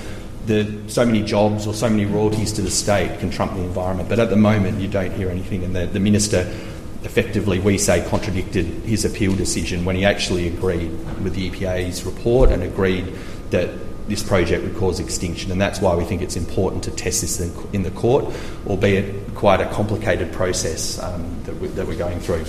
the, 0.46 0.82
so 0.88 1.06
many 1.06 1.22
jobs 1.22 1.66
or 1.66 1.74
so 1.74 1.88
many 1.88 2.06
royalties 2.06 2.52
to 2.54 2.62
the 2.62 2.70
state 2.70 3.20
can 3.20 3.30
trump 3.30 3.54
the 3.54 3.62
environment, 3.62 4.08
but 4.08 4.18
at 4.18 4.30
the 4.30 4.36
moment 4.36 4.80
you 4.80 4.88
don't 4.88 5.12
hear 5.12 5.30
anything, 5.30 5.62
and 5.62 5.76
the, 5.76 5.86
the 5.86 6.00
minister 6.00 6.52
effectively, 7.02 7.58
we 7.58 7.78
say, 7.78 8.06
contradicted 8.08 8.66
his 8.84 9.04
appeal 9.04 9.34
decision 9.34 9.84
when 9.84 9.96
he 9.96 10.04
actually 10.04 10.48
agreed 10.48 10.90
with 11.22 11.34
the 11.34 11.50
EPA's 11.50 12.04
report 12.04 12.50
and 12.50 12.62
agreed 12.62 13.06
that 13.50 13.70
this 14.08 14.22
project 14.22 14.64
would 14.64 14.76
cause 14.76 14.98
extinction, 14.98 15.52
and 15.52 15.60
that's 15.60 15.80
why 15.80 15.94
we 15.94 16.04
think 16.04 16.20
it's 16.20 16.36
important 16.36 16.82
to 16.84 16.90
test 16.90 17.20
this 17.20 17.40
in, 17.72 17.82
the 17.82 17.90
court, 17.92 18.34
albeit 18.66 19.34
quite 19.34 19.60
a 19.60 19.66
complicated 19.70 20.32
process 20.32 20.98
um, 20.98 21.42
that, 21.44 21.54
we, 21.56 21.68
that 21.68 21.86
we're 21.86 21.96
going 21.96 22.18
through. 22.18 22.44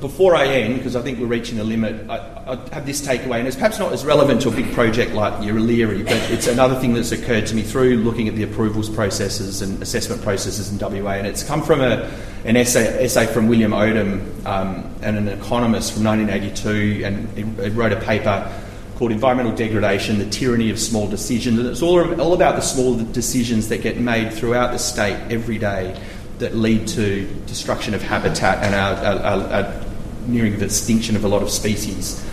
Before 0.00 0.34
I 0.34 0.46
end, 0.46 0.76
because 0.76 0.96
I 0.96 1.02
think 1.02 1.18
we're 1.18 1.26
reaching 1.26 1.60
a 1.60 1.64
limit, 1.64 2.08
I, 2.50 2.74
have 2.74 2.84
this 2.84 3.00
takeaway, 3.00 3.38
and 3.38 3.46
it's 3.46 3.56
perhaps 3.56 3.78
not 3.78 3.92
as 3.92 4.04
relevant 4.04 4.42
to 4.42 4.48
a 4.48 4.52
big 4.52 4.72
project 4.72 5.12
like 5.12 5.34
Yeelirrie, 5.34 6.04
but 6.04 6.30
it's 6.32 6.48
another 6.48 6.74
thing 6.80 6.94
that's 6.94 7.12
occurred 7.12 7.46
to 7.46 7.54
me 7.54 7.62
through 7.62 7.98
looking 7.98 8.26
at 8.26 8.34
the 8.34 8.42
approvals 8.42 8.90
processes 8.90 9.62
and 9.62 9.80
assessment 9.80 10.20
processes 10.22 10.72
in 10.72 10.78
WA, 10.78 11.12
and 11.12 11.28
it's 11.28 11.44
come 11.44 11.62
from 11.62 11.80
a, 11.80 12.10
an 12.44 12.56
essay, 12.56 13.04
essay 13.04 13.26
from 13.26 13.46
William 13.46 13.70
Odum, 13.70 14.44
um, 14.46 14.92
and 15.00 15.16
an 15.16 15.28
economist 15.28 15.92
from 15.92 16.02
1982, 16.02 17.04
and 17.04 17.28
he 17.38 17.70
wrote 17.70 17.92
a 17.92 18.00
paper 18.00 18.50
called 18.96 19.12
Environmental 19.12 19.54
Degradation, 19.54 20.18
the 20.18 20.28
Tyranny 20.28 20.70
of 20.70 20.78
Small 20.80 21.06
Decisions, 21.06 21.56
and 21.56 21.68
it's 21.68 21.82
all, 21.82 22.20
all 22.20 22.34
about 22.34 22.56
the 22.56 22.62
small 22.62 22.96
decisions 22.96 23.68
that 23.68 23.80
get 23.80 23.98
made 23.98 24.32
throughout 24.32 24.72
the 24.72 24.78
state 24.78 25.16
every 25.30 25.58
day 25.58 25.96
that 26.38 26.56
lead 26.56 26.88
to 26.88 27.26
destruction 27.46 27.94
of 27.94 28.02
habitat 28.02 28.64
and 28.64 28.74
our, 28.74 28.94
our, 28.94 29.20
our, 29.20 29.52
our 29.52 29.84
nearing 30.26 30.58
the 30.58 30.64
extinction 30.64 31.14
of 31.14 31.24
a 31.24 31.28
lot 31.28 31.42
of 31.42 31.50
species. 31.50 32.24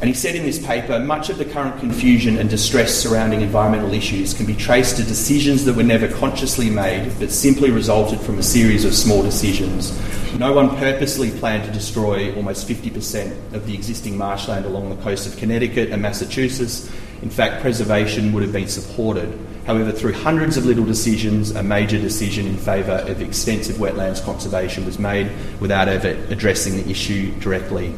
And 0.00 0.08
he 0.08 0.14
said 0.14 0.34
in 0.34 0.44
this 0.44 0.58
paper 0.64 0.98
much 0.98 1.28
of 1.28 1.36
the 1.36 1.44
current 1.44 1.78
confusion 1.78 2.38
and 2.38 2.48
distress 2.48 2.94
surrounding 2.94 3.42
environmental 3.42 3.92
issues 3.92 4.32
can 4.32 4.46
be 4.46 4.54
traced 4.54 4.96
to 4.96 5.02
decisions 5.02 5.66
that 5.66 5.74
were 5.74 5.82
never 5.82 6.08
consciously 6.08 6.70
made 6.70 7.12
but 7.18 7.30
simply 7.30 7.70
resulted 7.70 8.18
from 8.18 8.38
a 8.38 8.42
series 8.42 8.86
of 8.86 8.94
small 8.94 9.22
decisions. 9.22 9.92
No 10.38 10.54
one 10.54 10.74
purposely 10.78 11.30
planned 11.30 11.64
to 11.64 11.70
destroy 11.70 12.34
almost 12.34 12.66
50% 12.66 13.52
of 13.52 13.66
the 13.66 13.74
existing 13.74 14.16
marshland 14.16 14.64
along 14.64 14.88
the 14.88 15.02
coast 15.02 15.26
of 15.26 15.36
Connecticut 15.36 15.90
and 15.90 16.00
Massachusetts. 16.00 16.90
In 17.20 17.28
fact, 17.28 17.60
preservation 17.60 18.32
would 18.32 18.42
have 18.42 18.52
been 18.52 18.68
supported. 18.68 19.38
However, 19.66 19.92
through 19.92 20.14
hundreds 20.14 20.56
of 20.56 20.64
little 20.64 20.86
decisions, 20.86 21.50
a 21.50 21.62
major 21.62 21.98
decision 21.98 22.46
in 22.46 22.56
favour 22.56 23.04
of 23.06 23.20
extensive 23.20 23.76
wetlands 23.76 24.24
conservation 24.24 24.86
was 24.86 24.98
made 24.98 25.30
without 25.60 25.88
ever 25.88 26.16
addressing 26.32 26.76
the 26.78 26.90
issue 26.90 27.32
directly. 27.40 27.94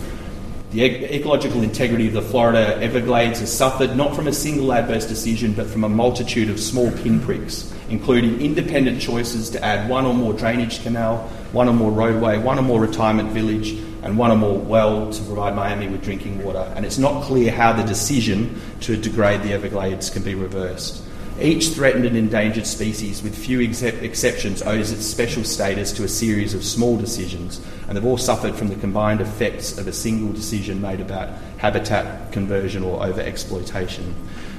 The 0.72 1.14
ecological 1.14 1.62
integrity 1.62 2.06
of 2.06 2.14
the 2.14 2.22
Florida 2.22 2.78
Everglades 2.82 3.40
has 3.40 3.52
suffered 3.52 3.94
not 3.94 4.16
from 4.16 4.26
a 4.26 4.32
single 4.32 4.72
adverse 4.72 5.04
decision 5.04 5.52
but 5.52 5.66
from 5.66 5.84
a 5.84 5.88
multitude 5.90 6.48
of 6.48 6.58
small 6.58 6.90
pinpricks, 6.90 7.70
including 7.90 8.40
independent 8.40 8.98
choices 8.98 9.50
to 9.50 9.62
add 9.62 9.90
one 9.90 10.06
or 10.06 10.14
more 10.14 10.32
drainage 10.32 10.82
canal, 10.82 11.28
one 11.52 11.68
or 11.68 11.74
more 11.74 11.90
roadway, 11.90 12.38
one 12.38 12.58
or 12.58 12.62
more 12.62 12.80
retirement 12.80 13.32
village, 13.32 13.72
and 14.02 14.16
one 14.16 14.30
or 14.30 14.36
more 14.36 14.58
well 14.58 15.12
to 15.12 15.22
provide 15.24 15.54
Miami 15.54 15.88
with 15.88 16.02
drinking 16.02 16.42
water. 16.42 16.72
And 16.74 16.86
it's 16.86 16.96
not 16.96 17.22
clear 17.24 17.52
how 17.52 17.74
the 17.74 17.82
decision 17.82 18.58
to 18.80 18.96
degrade 18.96 19.42
the 19.42 19.52
Everglades 19.52 20.08
can 20.08 20.22
be 20.22 20.34
reversed. 20.34 21.01
Each 21.42 21.70
threatened 21.70 22.04
and 22.04 22.16
endangered 22.16 22.68
species, 22.68 23.20
with 23.20 23.36
few 23.36 23.60
exceptions, 23.60 24.62
owes 24.62 24.92
its 24.92 25.04
special 25.04 25.42
status 25.42 25.90
to 25.94 26.04
a 26.04 26.08
series 26.08 26.54
of 26.54 26.62
small 26.62 26.96
decisions, 26.96 27.60
and 27.88 27.96
they've 27.96 28.04
all 28.04 28.16
suffered 28.16 28.54
from 28.54 28.68
the 28.68 28.76
combined 28.76 29.20
effects 29.20 29.76
of 29.76 29.88
a 29.88 29.92
single 29.92 30.32
decision 30.32 30.80
made 30.80 31.00
about 31.00 31.30
habitat 31.58 32.30
conversion 32.30 32.84
or 32.84 33.04
over 33.04 33.20
exploitation. 33.20 34.14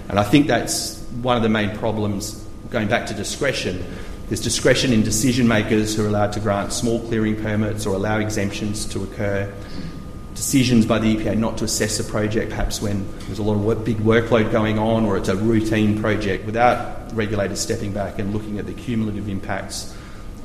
And 0.10 0.20
I 0.20 0.24
think 0.24 0.48
that's 0.48 1.02
one 1.22 1.38
of 1.38 1.44
the 1.44 1.48
main 1.48 1.76
problems 1.78 2.46
going 2.70 2.90
back 2.90 3.06
to 3.08 3.14
discretion. 3.14 3.82
There's 4.28 4.42
discretion 4.42 4.92
in 4.92 5.04
decision 5.04 5.48
makers 5.48 5.96
who 5.96 6.04
are 6.04 6.08
allowed 6.08 6.34
to 6.34 6.42
grant 6.42 6.74
small 6.74 7.00
clearing 7.08 7.42
permits 7.42 7.86
or 7.86 7.96
allow 7.96 8.20
exemptions 8.20 8.86
to 8.88 9.04
occur 9.04 9.54
decisions 10.36 10.86
by 10.86 11.00
the 11.00 11.16
EPA 11.16 11.38
not 11.38 11.58
to 11.60 11.66
assess 11.66 12.00
a 12.00 12.04
project, 12.04 12.50
perhaps 12.50 12.82
when 12.82 13.08
there's 13.22 13.40
a 13.40 13.44
lot 13.44 13.54
of 13.54 13.64
work, 13.64 13.84
big 13.84 13.98
workload 13.98 14.52
going 14.52 14.80
on 14.80 15.06
or 15.06 15.18
it's 15.18 15.30
a 15.30 15.36
routine 15.36 16.00
project, 16.02 16.46
without 16.46 17.14
regulators 17.16 17.60
stepping 17.60 17.92
back 17.92 18.20
and 18.20 18.34
looking 18.34 18.60
at 18.60 18.66
the 18.66 18.74
cumulative 18.74 19.30
impacts 19.30 19.96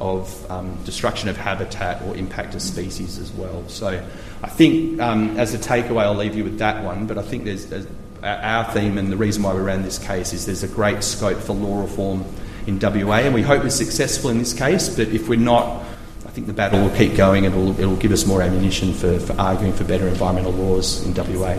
of 0.00 0.48
um, 0.50 0.76
destruction 0.84 1.28
of 1.28 1.36
habitat 1.36 2.02
or 2.02 2.16
impact 2.16 2.54
of 2.54 2.62
species 2.62 3.18
as 3.18 3.32
well. 3.32 3.66
So 3.68 4.04
I 4.42 4.48
think 4.48 5.00
um, 5.00 5.36
as 5.38 5.54
a 5.54 5.58
takeaway, 5.58 6.02
I'll 6.02 6.14
leave 6.14 6.36
you 6.36 6.44
with 6.44 6.58
that 6.58 6.84
one, 6.84 7.06
but 7.06 7.18
I 7.18 7.22
think 7.22 7.44
there's, 7.44 7.66
there's 7.66 7.86
our 8.22 8.64
theme 8.72 8.98
and 8.98 9.10
the 9.10 9.16
reason 9.16 9.42
why 9.42 9.54
we 9.54 9.60
ran 9.60 9.82
this 9.82 9.98
case 9.98 10.32
is 10.32 10.46
there's 10.46 10.62
a 10.62 10.68
great 10.68 11.02
scope 11.02 11.38
for 11.38 11.52
law 11.52 11.82
reform 11.82 12.24
in 12.66 12.78
WA, 12.78 13.16
and 13.16 13.34
we 13.34 13.42
hope 13.42 13.62
we're 13.62 13.70
successful 13.70 14.30
in 14.30 14.38
this 14.38 14.52
case, 14.52 14.88
but 14.94 15.08
if 15.08 15.28
we're 15.28 15.38
not, 15.38 15.84
think 16.30 16.46
the 16.46 16.52
battle 16.52 16.80
will 16.80 16.96
keep 16.96 17.16
going 17.16 17.46
and 17.46 17.54
it'll, 17.54 17.80
it'll 17.80 17.96
give 17.96 18.12
us 18.12 18.26
more 18.26 18.42
ammunition 18.42 18.92
for, 18.92 19.18
for 19.18 19.32
arguing 19.40 19.72
for 19.72 19.84
better 19.84 20.06
environmental 20.08 20.52
laws 20.52 21.04
in 21.04 21.14
WA. 21.14 21.54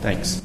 Thanks. 0.00 0.42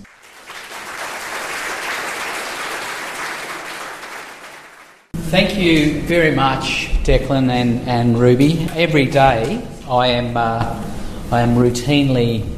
Thank 5.30 5.58
you 5.58 6.02
very 6.02 6.34
much, 6.34 6.89
Declan 7.04 7.50
and, 7.52 7.88
and 7.88 8.19
Ruby. 8.19 8.67
Every 8.74 9.06
day 9.06 9.63
I 9.88 10.08
am, 10.08 10.36
uh, 10.36 10.84
I 11.32 11.41
am 11.41 11.56
routinely 11.56 12.52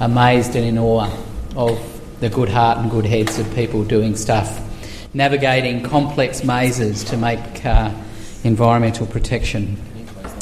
amazed 0.00 0.54
and 0.54 0.64
in 0.64 0.78
awe 0.78 1.10
of 1.56 1.80
the 2.20 2.28
good 2.28 2.48
heart 2.48 2.78
and 2.78 2.90
good 2.90 3.06
heads 3.06 3.38
of 3.38 3.54
people 3.54 3.84
doing 3.84 4.14
stuff, 4.14 4.60
navigating 5.14 5.82
complex 5.82 6.44
mazes 6.44 7.04
to 7.04 7.16
make 7.16 7.64
uh, 7.64 7.90
environmental 8.44 9.06
protection 9.06 9.76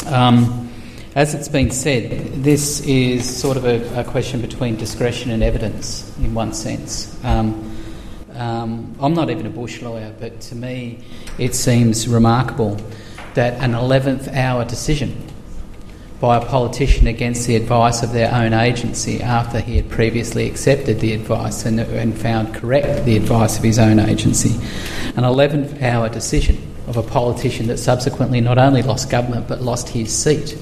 um, 0.07 0.71
as 1.14 1.35
it's 1.35 1.49
been 1.49 1.71
said, 1.71 2.11
this 2.42 2.81
is 2.81 3.25
sort 3.40 3.57
of 3.57 3.64
a, 3.64 4.01
a, 4.01 4.05
question 4.05 4.40
between 4.40 4.77
discretion 4.77 5.31
and 5.31 5.42
evidence 5.42 6.16
in 6.19 6.35
one 6.35 6.53
sense. 6.53 7.19
Um, 7.25 7.75
um, 8.35 8.95
I'm 9.01 9.14
not 9.14 9.31
even 9.31 9.47
a 9.47 9.51
bush 9.51 9.81
lawyer, 9.81 10.14
but 10.21 10.40
to 10.42 10.55
me 10.55 10.99
it 11.38 11.55
seems 11.55 12.07
remarkable 12.07 12.79
that 13.35 13.55
an 13.62 13.73
11th 13.73 14.33
hour 14.35 14.64
decision 14.64 15.27
by 16.21 16.37
a 16.37 16.45
politician 16.45 17.07
against 17.07 17.47
the 17.47 17.57
advice 17.57 18.03
of 18.03 18.12
their 18.12 18.33
own 18.35 18.53
agency 18.53 19.23
after 19.23 19.61
he 19.61 19.77
had 19.77 19.88
previously 19.90 20.47
accepted 20.47 21.01
the 21.01 21.12
advice 21.12 21.64
and, 21.64 21.81
and 21.81 22.19
found 22.19 22.55
correct 22.55 23.05
the 23.05 23.16
advice 23.16 23.59
of 23.59 23.64
his 23.64 23.79
own 23.79 23.99
agency. 23.99 24.55
An 25.16 25.25
11th 25.25 25.83
hour 25.83 26.09
decision 26.09 26.76
of 26.87 26.96
a 26.96 27.03
politician 27.03 27.66
that 27.66 27.79
subsequently 27.79 28.40
not 28.40 28.59
only 28.59 28.83
lost 28.83 29.11
government 29.11 29.49
but 29.49 29.61
lost 29.61 29.88
his 29.88 30.16
seat. 30.16 30.57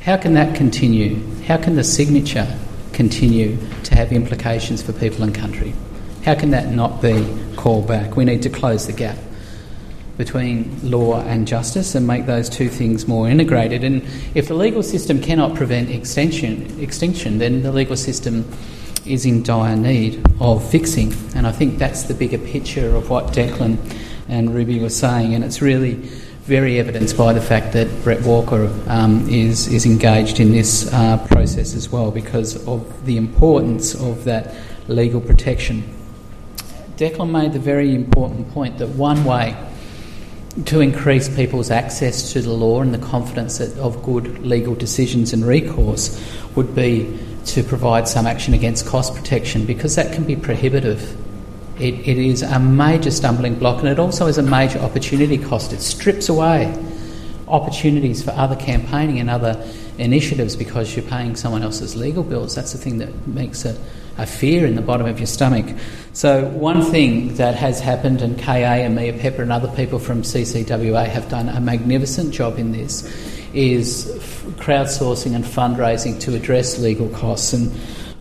How 0.00 0.16
can 0.16 0.34
that 0.34 0.54
continue? 0.54 1.20
How 1.44 1.56
can 1.56 1.76
the 1.76 1.84
signature 1.84 2.46
continue 2.92 3.56
to 3.84 3.94
have 3.94 4.12
implications 4.12 4.82
for 4.82 4.92
people 4.92 5.24
and 5.24 5.34
country? 5.34 5.74
How 6.24 6.34
can 6.34 6.50
that 6.50 6.70
not 6.70 7.02
be 7.02 7.26
called 7.56 7.88
back? 7.88 8.16
We 8.16 8.24
need 8.24 8.42
to 8.42 8.50
close 8.50 8.86
the 8.86 8.92
gap 8.92 9.18
between 10.16 10.78
law 10.88 11.20
and 11.22 11.46
justice 11.46 11.94
and 11.94 12.06
make 12.06 12.26
those 12.26 12.48
two 12.48 12.68
things 12.68 13.08
more 13.08 13.28
integrated. 13.28 13.82
And 13.82 14.02
if 14.34 14.48
the 14.48 14.54
legal 14.54 14.82
system 14.82 15.20
cannot 15.20 15.56
prevent 15.56 15.90
extinction, 15.90 16.80
extinction 16.80 17.38
then 17.38 17.62
the 17.62 17.72
legal 17.72 17.96
system 17.96 18.48
is 19.04 19.26
in 19.26 19.42
dire 19.42 19.76
need 19.76 20.24
of 20.40 20.68
fixing. 20.70 21.12
And 21.34 21.46
I 21.46 21.52
think 21.52 21.78
that's 21.78 22.04
the 22.04 22.14
bigger 22.14 22.38
picture 22.38 22.94
of 22.94 23.10
what 23.10 23.32
Declan 23.32 23.76
and 24.34 24.52
Ruby 24.52 24.80
was 24.80 24.96
saying, 24.96 25.32
and 25.34 25.44
it's 25.44 25.62
really 25.62 25.94
very 26.42 26.80
evidenced 26.80 27.16
by 27.16 27.32
the 27.32 27.40
fact 27.40 27.72
that 27.72 27.88
Brett 28.02 28.20
Walker 28.22 28.68
um, 28.88 29.28
is, 29.30 29.68
is 29.68 29.86
engaged 29.86 30.40
in 30.40 30.50
this 30.50 30.92
uh, 30.92 31.24
process 31.28 31.74
as 31.74 31.90
well 31.90 32.10
because 32.10 32.66
of 32.66 33.06
the 33.06 33.16
importance 33.16 33.94
of 33.94 34.24
that 34.24 34.54
legal 34.88 35.20
protection. 35.20 35.84
Declan 36.96 37.30
made 37.30 37.52
the 37.52 37.60
very 37.60 37.94
important 37.94 38.50
point 38.50 38.78
that 38.78 38.88
one 38.88 39.24
way 39.24 39.56
to 40.66 40.80
increase 40.80 41.34
people's 41.34 41.70
access 41.70 42.32
to 42.32 42.42
the 42.42 42.52
law 42.52 42.80
and 42.80 42.92
the 42.92 42.98
confidence 43.06 43.60
of 43.60 44.02
good 44.02 44.44
legal 44.44 44.74
decisions 44.74 45.32
and 45.32 45.46
recourse 45.46 46.20
would 46.56 46.74
be 46.74 47.18
to 47.46 47.62
provide 47.62 48.08
some 48.08 48.26
action 48.26 48.52
against 48.52 48.86
cost 48.86 49.14
protection 49.14 49.64
because 49.64 49.94
that 49.94 50.12
can 50.12 50.24
be 50.24 50.36
prohibitive 50.36 51.23
it, 51.78 51.94
it 52.06 52.18
is 52.18 52.42
a 52.42 52.58
major 52.58 53.10
stumbling 53.10 53.56
block 53.56 53.80
and 53.80 53.88
it 53.88 53.98
also 53.98 54.26
is 54.26 54.38
a 54.38 54.42
major 54.42 54.78
opportunity 54.78 55.38
cost. 55.38 55.72
It 55.72 55.80
strips 55.80 56.28
away 56.28 56.72
opportunities 57.48 58.22
for 58.22 58.30
other 58.32 58.56
campaigning 58.56 59.20
and 59.20 59.28
other 59.28 59.66
initiatives 59.98 60.56
because 60.56 60.96
you're 60.96 61.04
paying 61.06 61.36
someone 61.36 61.62
else's 61.62 61.96
legal 61.96 62.22
bills. 62.22 62.54
That's 62.54 62.72
the 62.72 62.78
thing 62.78 62.98
that 62.98 63.26
makes 63.26 63.64
a, 63.64 63.76
a 64.18 64.26
fear 64.26 64.66
in 64.66 64.74
the 64.74 64.82
bottom 64.82 65.06
of 65.06 65.18
your 65.18 65.26
stomach. 65.26 65.76
So, 66.12 66.46
one 66.48 66.82
thing 66.82 67.34
that 67.36 67.54
has 67.54 67.80
happened, 67.80 68.22
and 68.22 68.38
KA 68.38 68.52
and 68.52 68.94
Mia 68.94 69.12
Pepper 69.12 69.42
and 69.42 69.52
other 69.52 69.68
people 69.76 69.98
from 69.98 70.22
CCWA 70.22 71.06
have 71.06 71.28
done 71.28 71.48
a 71.48 71.60
magnificent 71.60 72.32
job 72.32 72.58
in 72.58 72.72
this, 72.72 73.04
is 73.52 74.06
crowdsourcing 74.56 75.34
and 75.34 75.44
fundraising 75.44 76.20
to 76.20 76.34
address 76.34 76.78
legal 76.78 77.08
costs. 77.10 77.52
And 77.52 77.72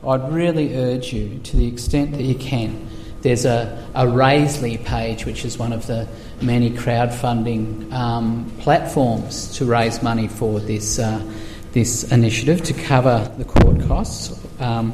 I'd 0.06 0.32
really 0.32 0.76
urge 0.76 1.14
you, 1.14 1.40
to 1.40 1.58
the 1.58 1.68
extent 1.68 2.12
that 2.12 2.24
you 2.24 2.36
can, 2.36 2.88
there's 3.24 3.46
a, 3.46 3.90
a 3.96 4.06
Raisely 4.06 4.84
page, 4.84 5.26
which 5.26 5.46
is 5.46 5.58
one 5.58 5.74
of 5.74 5.88
the 5.88 6.08
many 6.42 6.70
crowdfunding 6.70 7.92
um, 7.94 8.52
platforms 8.60 9.58
to 9.58 9.66
raise 9.66 10.04
money 10.04 10.28
for 10.28 10.60
this, 10.60 11.00
uh, 11.00 11.24
this 11.72 12.12
initiative 12.12 12.62
to 12.64 12.74
cover 12.74 13.34
the 13.38 13.46
court 13.46 13.82
costs. 13.88 14.40
Um, 14.60 14.94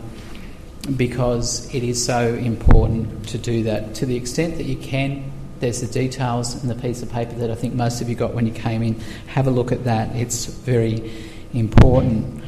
because 0.95 1.73
it 1.75 1.83
is 1.83 2.03
so 2.03 2.33
important 2.35 3.27
to 3.27 3.37
do 3.37 3.63
that 3.63 3.93
to 3.95 4.05
the 4.05 4.15
extent 4.15 4.57
that 4.57 4.65
you 4.65 4.77
can. 4.77 5.31
There's 5.59 5.81
the 5.81 5.87
details 5.87 6.63
in 6.63 6.69
the 6.69 6.75
piece 6.75 7.03
of 7.03 7.11
paper 7.11 7.33
that 7.33 7.51
I 7.51 7.55
think 7.55 7.73
most 7.73 8.01
of 8.01 8.09
you 8.09 8.15
got 8.15 8.33
when 8.33 8.47
you 8.47 8.53
came 8.53 8.81
in. 8.81 8.99
Have 9.27 9.47
a 9.47 9.51
look 9.51 9.71
at 9.71 9.83
that, 9.83 10.15
it's 10.15 10.45
very 10.45 11.11
important. 11.53 12.43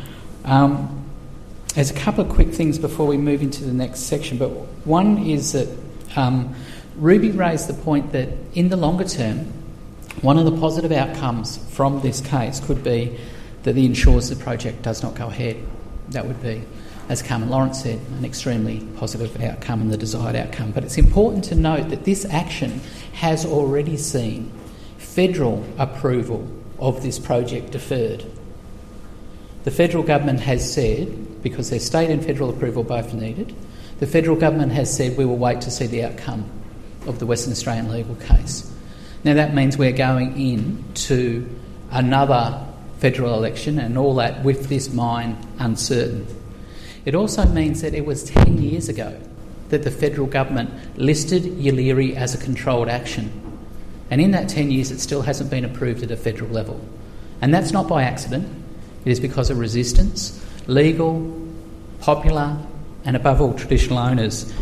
Um, 0.46 1.01
there's 1.74 1.92
a 1.92 1.96
couple 1.96 2.24
of 2.24 2.30
quick 2.30 2.50
things 2.50 2.78
before 2.78 3.08
we 3.08 3.18
move 3.18 3.42
into 3.42 3.64
the 3.64 3.74
next 3.74 4.02
section, 4.02 4.38
but 4.38 4.50
one 4.86 5.18
is 5.26 5.54
that 5.54 5.70
um, 6.16 6.54
Ruby 6.96 7.32
raised 7.32 7.68
the 7.68 7.74
point 7.74 8.12
that 8.12 8.30
in 8.54 8.70
the 8.70 8.78
longer 8.78 9.06
term, 9.06 9.40
one 10.22 10.38
of 10.38 10.46
the 10.46 10.58
positive 10.58 10.92
outcomes 10.92 11.58
from 11.74 12.02
this 12.02 12.20
case 12.22 12.60
could 12.60 12.84
be 12.84 13.18
that 13.64 13.74
the 13.74 13.86
ensures 13.86 14.30
the 14.30 14.36
project 14.36 14.82
does 14.82 15.02
not 15.02 15.16
go 15.16 15.28
ahead. 15.28 15.58
That 16.10 16.28
would 16.28 16.42
be 16.42 16.64
as 17.12 17.22
Carmen 17.22 17.50
Lawrence 17.50 17.84
said, 17.84 18.00
an 18.18 18.24
extremely 18.24 18.80
positive 18.96 19.42
outcome 19.42 19.82
and 19.82 19.92
the 19.92 19.98
desired 19.98 20.36
outcome. 20.36 20.72
But 20.72 20.86
it's 20.86 20.98
important 20.98 21.44
to 21.46 21.56
note 21.56 21.90
that 21.90 22.06
this 22.06 22.24
action 22.24 22.80
has 23.12 23.46
already 23.46 23.98
seen 23.98 24.50
federal 24.98 25.66
approval 25.78 26.48
of 26.80 27.04
this 27.04 27.20
project 27.20 27.72
deferred. 27.72 28.26
The 29.64 29.72
federal 29.72 30.04
government 30.04 30.40
has 30.42 30.74
said, 30.74 31.44
because 31.44 31.70
there's 31.70 31.86
state 31.86 32.10
and 32.10 32.24
federal 32.24 32.50
approval 32.50 32.84
both 32.84 33.14
needed, 33.14 33.56
the 34.00 34.08
federal 34.08 34.36
government 34.36 34.72
has 34.72 34.96
said 34.96 35.18
we 35.18 35.26
will 35.26 35.38
wait 35.38 35.62
to 35.62 35.72
see 35.72 35.86
the 35.86 36.04
outcome 36.04 36.50
of 37.06 37.20
the 37.20 37.26
Western 37.26 37.52
Australian 37.52 37.92
legal 37.92 38.16
case. 38.16 38.72
Now 39.24 39.36
that 39.36 39.54
means 39.54 39.78
we're 39.78 39.92
going 39.92 40.40
in 40.40 40.84
to 40.94 41.48
another 41.92 42.66
federal 42.98 43.36
election 43.36 43.80
and 43.80 43.98
all 43.98 44.16
that 44.16 44.44
with 44.44 44.70
this 44.70 44.94
mine 44.94 45.38
uncertain. 45.60 46.26
It 47.06 47.16
also 47.16 47.46
means 47.46 47.82
that 47.82 47.94
it 47.94 48.06
was 48.06 48.24
10 48.24 48.62
years 48.62 48.90
ago 48.90 49.20
that 49.70 49.84
the 49.84 49.92
federal 49.92 50.28
government 50.28 50.98
listed 50.98 51.44
Yeelirrie 51.44 52.16
as 52.16 52.36
a 52.36 52.38
controlled 52.38 52.90
action. 52.90 53.32
And 54.10 54.20
in 54.20 54.32
that 54.32 54.50
10 54.50 54.70
years, 54.70 54.92
it 54.92 55.00
still 55.00 55.22
hasn't 55.22 55.50
been 55.50 55.64
approved 55.64 56.04
at 56.04 56.12
a 56.12 56.18
federal 56.18 56.52
level. 56.52 56.82
And 57.42 57.54
that's 57.54 57.72
not 57.72 57.88
by 57.88 58.04
accident, 58.04 58.48
it 59.06 59.12
is 59.12 59.20
because 59.20 59.50
of 59.50 59.58
resistance, 59.58 60.44
legal, 60.68 61.32
popular, 62.02 62.58
and 63.06 63.16
above 63.16 63.42
all, 63.42 63.54
traditional 63.54 63.98
owners. 63.98 64.54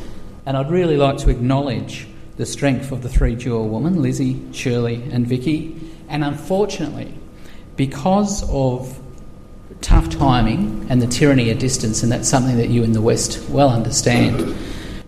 And 0.45 0.56
I'd 0.56 0.71
really 0.71 0.97
like 0.97 1.17
to 1.19 1.30
acknowledge 1.30 2.08
the 2.38 2.45
strength 2.45 2.91
of 2.91 3.04
the 3.04 3.10
three 3.10 3.36
Tjiwarl 3.36 3.67
women, 3.67 4.02
Lizzie, 4.02 4.41
Shirley, 4.54 5.04
and 5.12 5.28
Vicky. 5.28 5.80
And 6.08 6.23
unfortunately, 6.23 7.13
because 7.75 8.49
of 8.49 8.97
tough 9.82 10.10
timing 10.10 10.88
and 10.89 11.02
the 11.02 11.08
tyranny 11.08 11.49
of 11.52 11.60
distance, 11.60 12.04
and 12.04 12.12
that's 12.12 12.28
something 12.28 12.58
that 12.58 12.69
you 12.69 12.84
in 12.84 12.93
the 12.93 13.02
West 13.02 13.49
well 13.49 13.69
understand. 13.69 14.41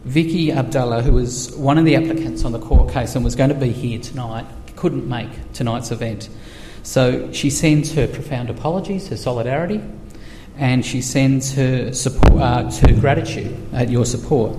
Vicky 0.03 0.51
Abdullah, 0.51 1.01
who 1.03 1.13
was 1.13 1.55
one 1.55 1.77
of 1.77 1.85
the 1.85 1.95
applicants 1.95 2.43
on 2.43 2.51
the 2.51 2.59
court 2.59 2.91
case 2.91 3.15
and 3.15 3.23
was 3.23 3.35
going 3.35 3.49
to 3.49 3.55
be 3.55 3.71
here 3.71 3.99
tonight, 3.99 4.45
couldn't 4.75 5.07
make 5.07 5.29
tonight's 5.53 5.91
event. 5.91 6.29
So 6.83 7.31
she 7.31 7.49
sends 7.49 7.93
her 7.93 8.07
profound 8.07 8.49
apologies, 8.49 9.07
her 9.09 9.17
solidarity, 9.17 9.81
and 10.57 10.85
she 10.85 11.01
sends 11.01 11.53
her 11.53 11.93
support, 11.93 12.41
uh, 12.41 12.69
gratitude 12.99 13.55
at 13.73 13.89
your 13.89 14.05
support. 14.05 14.55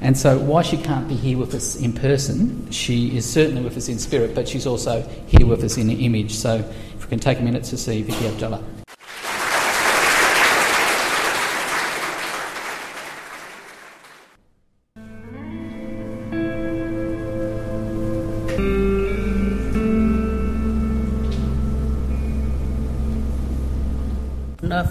And 0.00 0.18
so, 0.18 0.36
while 0.38 0.64
she 0.64 0.76
can't 0.76 1.08
be 1.08 1.14
here 1.14 1.38
with 1.38 1.54
us 1.54 1.76
in 1.76 1.92
person, 1.92 2.70
she 2.72 3.16
is 3.16 3.30
certainly 3.30 3.62
with 3.62 3.76
us 3.76 3.88
in 3.88 4.00
spirit, 4.00 4.34
but 4.34 4.48
she's 4.48 4.66
also 4.66 5.02
here 5.28 5.46
with 5.46 5.62
us 5.62 5.76
in 5.76 5.88
image. 5.90 6.34
So, 6.34 6.56
if 6.56 7.04
we 7.04 7.08
can 7.08 7.20
take 7.20 7.38
a 7.38 7.42
minute 7.42 7.62
to 7.64 7.76
see 7.76 8.02
Vicky 8.02 8.26
Abdullah. 8.26 8.81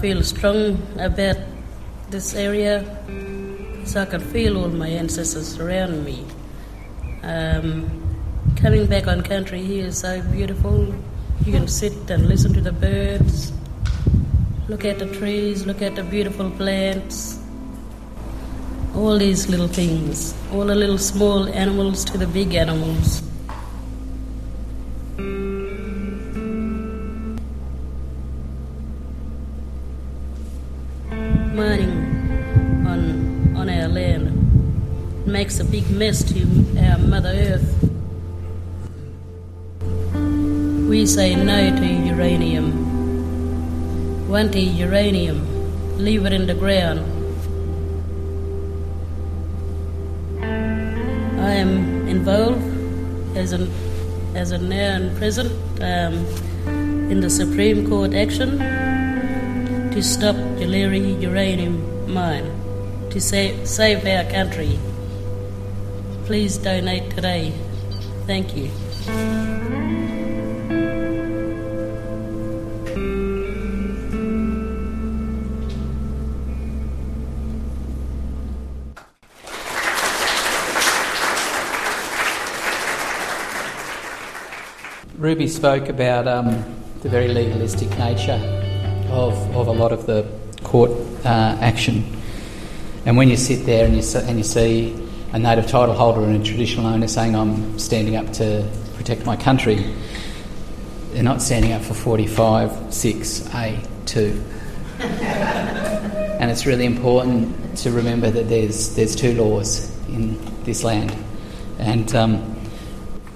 Feel 0.01 0.23
strong 0.23 0.81
about 0.99 1.37
this 2.09 2.33
area, 2.33 2.83
so 3.85 4.01
I 4.01 4.05
can 4.05 4.19
feel 4.19 4.57
all 4.57 4.67
my 4.69 4.87
ancestors 4.87 5.59
around 5.59 6.03
me. 6.03 6.25
Um, 7.21 7.85
coming 8.55 8.87
back 8.87 9.05
on 9.05 9.21
country 9.21 9.61
here 9.61 9.85
is 9.85 9.99
so 9.99 10.19
beautiful. 10.31 10.91
You 11.45 11.51
can 11.53 11.67
sit 11.67 12.09
and 12.09 12.27
listen 12.27 12.51
to 12.53 12.61
the 12.61 12.71
birds, 12.71 13.53
look 14.67 14.85
at 14.85 14.97
the 14.97 15.05
trees, 15.05 15.67
look 15.67 15.83
at 15.83 15.95
the 15.95 16.03
beautiful 16.03 16.49
plants, 16.49 17.37
all 18.95 19.19
these 19.19 19.49
little 19.49 19.67
things, 19.67 20.33
all 20.51 20.65
the 20.65 20.73
little 20.73 20.97
small 20.97 21.47
animals 21.47 22.03
to 22.05 22.17
the 22.17 22.25
big 22.25 22.55
animals. 22.55 23.21
Makes 35.51 35.59
a 35.59 35.65
big 35.65 35.89
mess 35.89 36.23
to 36.23 36.39
our 36.79 36.97
Mother 36.97 37.33
Earth. 37.35 37.89
We 40.87 41.05
say 41.05 41.35
no 41.35 41.75
to 41.75 41.85
uranium. 41.85 42.67
Want 44.29 44.53
the 44.53 44.61
uranium, 44.61 45.39
leave 45.97 46.25
it 46.25 46.31
in 46.31 46.47
the 46.47 46.53
ground. 46.53 46.99
I 50.41 51.51
am 51.51 52.07
involved 52.07 52.63
as 53.35 53.51
an 53.51 53.69
as 54.35 54.51
a 54.51 54.57
now 54.57 54.95
in 54.95 55.13
present 55.17 55.51
um, 55.81 56.13
in 57.11 57.19
the 57.19 57.29
Supreme 57.29 57.89
Court 57.89 58.13
action 58.13 58.57
to 59.91 60.01
stop 60.01 60.35
the 60.35 60.63
Yeelirrie 60.63 61.21
uranium 61.21 61.75
mine, 62.13 62.47
to 63.09 63.19
save, 63.19 63.67
save 63.67 64.05
our 64.05 64.23
country. 64.31 64.79
Please 66.25 66.57
donate 66.57 67.09
today. 67.11 67.51
Thank 68.25 68.55
you. 68.55 68.69
Ruby 85.17 85.47
spoke 85.47 85.87
about 85.87 86.27
um, 86.27 86.47
the 87.01 87.09
very 87.09 87.27
legalistic 87.27 87.89
nature 87.99 88.41
of, 89.09 89.33
of 89.55 89.67
a 89.67 89.71
lot 89.71 89.91
of 89.91 90.07
the 90.07 90.25
court 90.63 90.89
uh, 91.23 91.57
action. 91.61 92.03
And 93.05 93.17
when 93.17 93.29
you 93.29 93.37
sit 93.37 93.65
there 93.65 93.85
and 93.85 93.95
you, 93.95 94.19
and 94.19 94.37
you 94.37 94.43
see 94.43 95.10
a 95.33 95.39
native 95.39 95.65
title 95.65 95.95
holder 95.95 96.23
and 96.23 96.41
a 96.41 96.45
traditional 96.45 96.85
owner 96.85 97.07
saying, 97.07 97.35
I'm 97.35 97.79
standing 97.79 98.17
up 98.17 98.33
to 98.33 98.69
protect 98.95 99.25
my 99.25 99.37
country, 99.37 99.93
they're 101.11 101.23
not 101.23 101.41
standing 101.41 101.71
up 101.71 101.81
for 101.81 101.93
45 101.93 102.69
6A2. 102.69 104.41
and 104.99 106.51
it's 106.51 106.65
really 106.65 106.85
important 106.85 107.77
to 107.77 107.91
remember 107.91 108.29
that 108.29 108.49
there's, 108.49 108.93
there's 108.95 109.15
two 109.15 109.33
laws 109.33 109.89
in 110.09 110.37
this 110.63 110.83
land. 110.83 111.15
And, 111.79 112.13
um, 112.13 112.55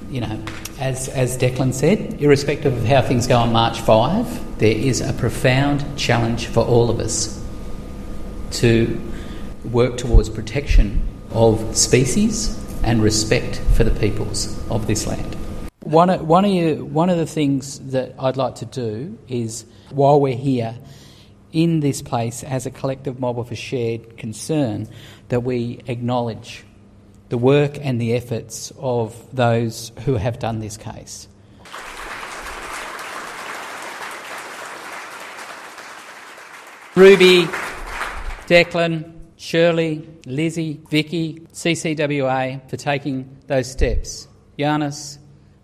you 0.10 0.19
know, 0.19 0.43
as, 0.79 1.08
as 1.10 1.38
Declan 1.38 1.73
said, 1.73 2.21
irrespective 2.21 2.75
of 2.75 2.86
how 2.86 3.01
things 3.01 3.25
go 3.25 3.38
on 3.38 3.53
March 3.53 3.79
5, 3.79 4.60
there 4.60 4.75
is 4.75 4.99
a 4.99 5.13
profound 5.13 5.97
challenge 5.97 6.47
for 6.47 6.65
all 6.65 6.89
of 6.89 6.99
us 6.99 7.41
to 8.51 9.01
work 9.63 9.97
towards 9.97 10.29
protection 10.29 11.14
of 11.36 11.76
species 11.76 12.58
and 12.84 13.04
respect 13.04 13.60
for 13.76 13.84
the 13.84 13.91
peoples 14.00 14.58
of 14.69 14.88
this 14.88 15.06
land. 15.06 15.36
One 15.84 16.10
of, 16.10 16.26
one, 16.28 16.45
of 16.45 16.52
you, 16.52 16.86
one 16.86 17.10
of 17.10 17.17
the 17.17 17.26
things 17.26 17.80
that 17.91 18.15
I'd 18.17 18.38
like 18.38 18.56
to 18.56 18.65
do 18.65 19.19
is, 19.28 19.65
while 19.91 20.19
we're 20.19 20.36
here 20.36 20.76
in 21.52 21.82
this 21.82 22.02
place 22.02 22.43
as 22.43 22.65
a 22.65 22.71
collective 22.71 23.19
mob 23.19 23.38
of 23.38 23.52
a 23.52 23.56
shared 23.56 24.17
concern, 24.17 24.88
that 25.30 25.41
we 25.41 25.82
acknowledge 25.88 26.63
the 27.30 27.38
work 27.38 27.78
and 27.82 28.00
the 28.00 28.13
efforts 28.13 28.71
of 28.80 29.15
those 29.36 29.91
who 30.06 30.15
have 30.15 30.39
done 30.39 30.60
this 30.60 30.78
case. 30.78 31.28
Ruby, 36.95 37.43
Declan, 38.48 39.14
Shirley, 39.38 40.08
Lizzie, 40.26 40.80
Vicky, 40.89 41.41
CCWA 41.52 42.69
for 42.69 42.78
taking 42.78 43.38
those 43.48 43.69
steps. 43.69 44.28
Giannis, 44.58 45.17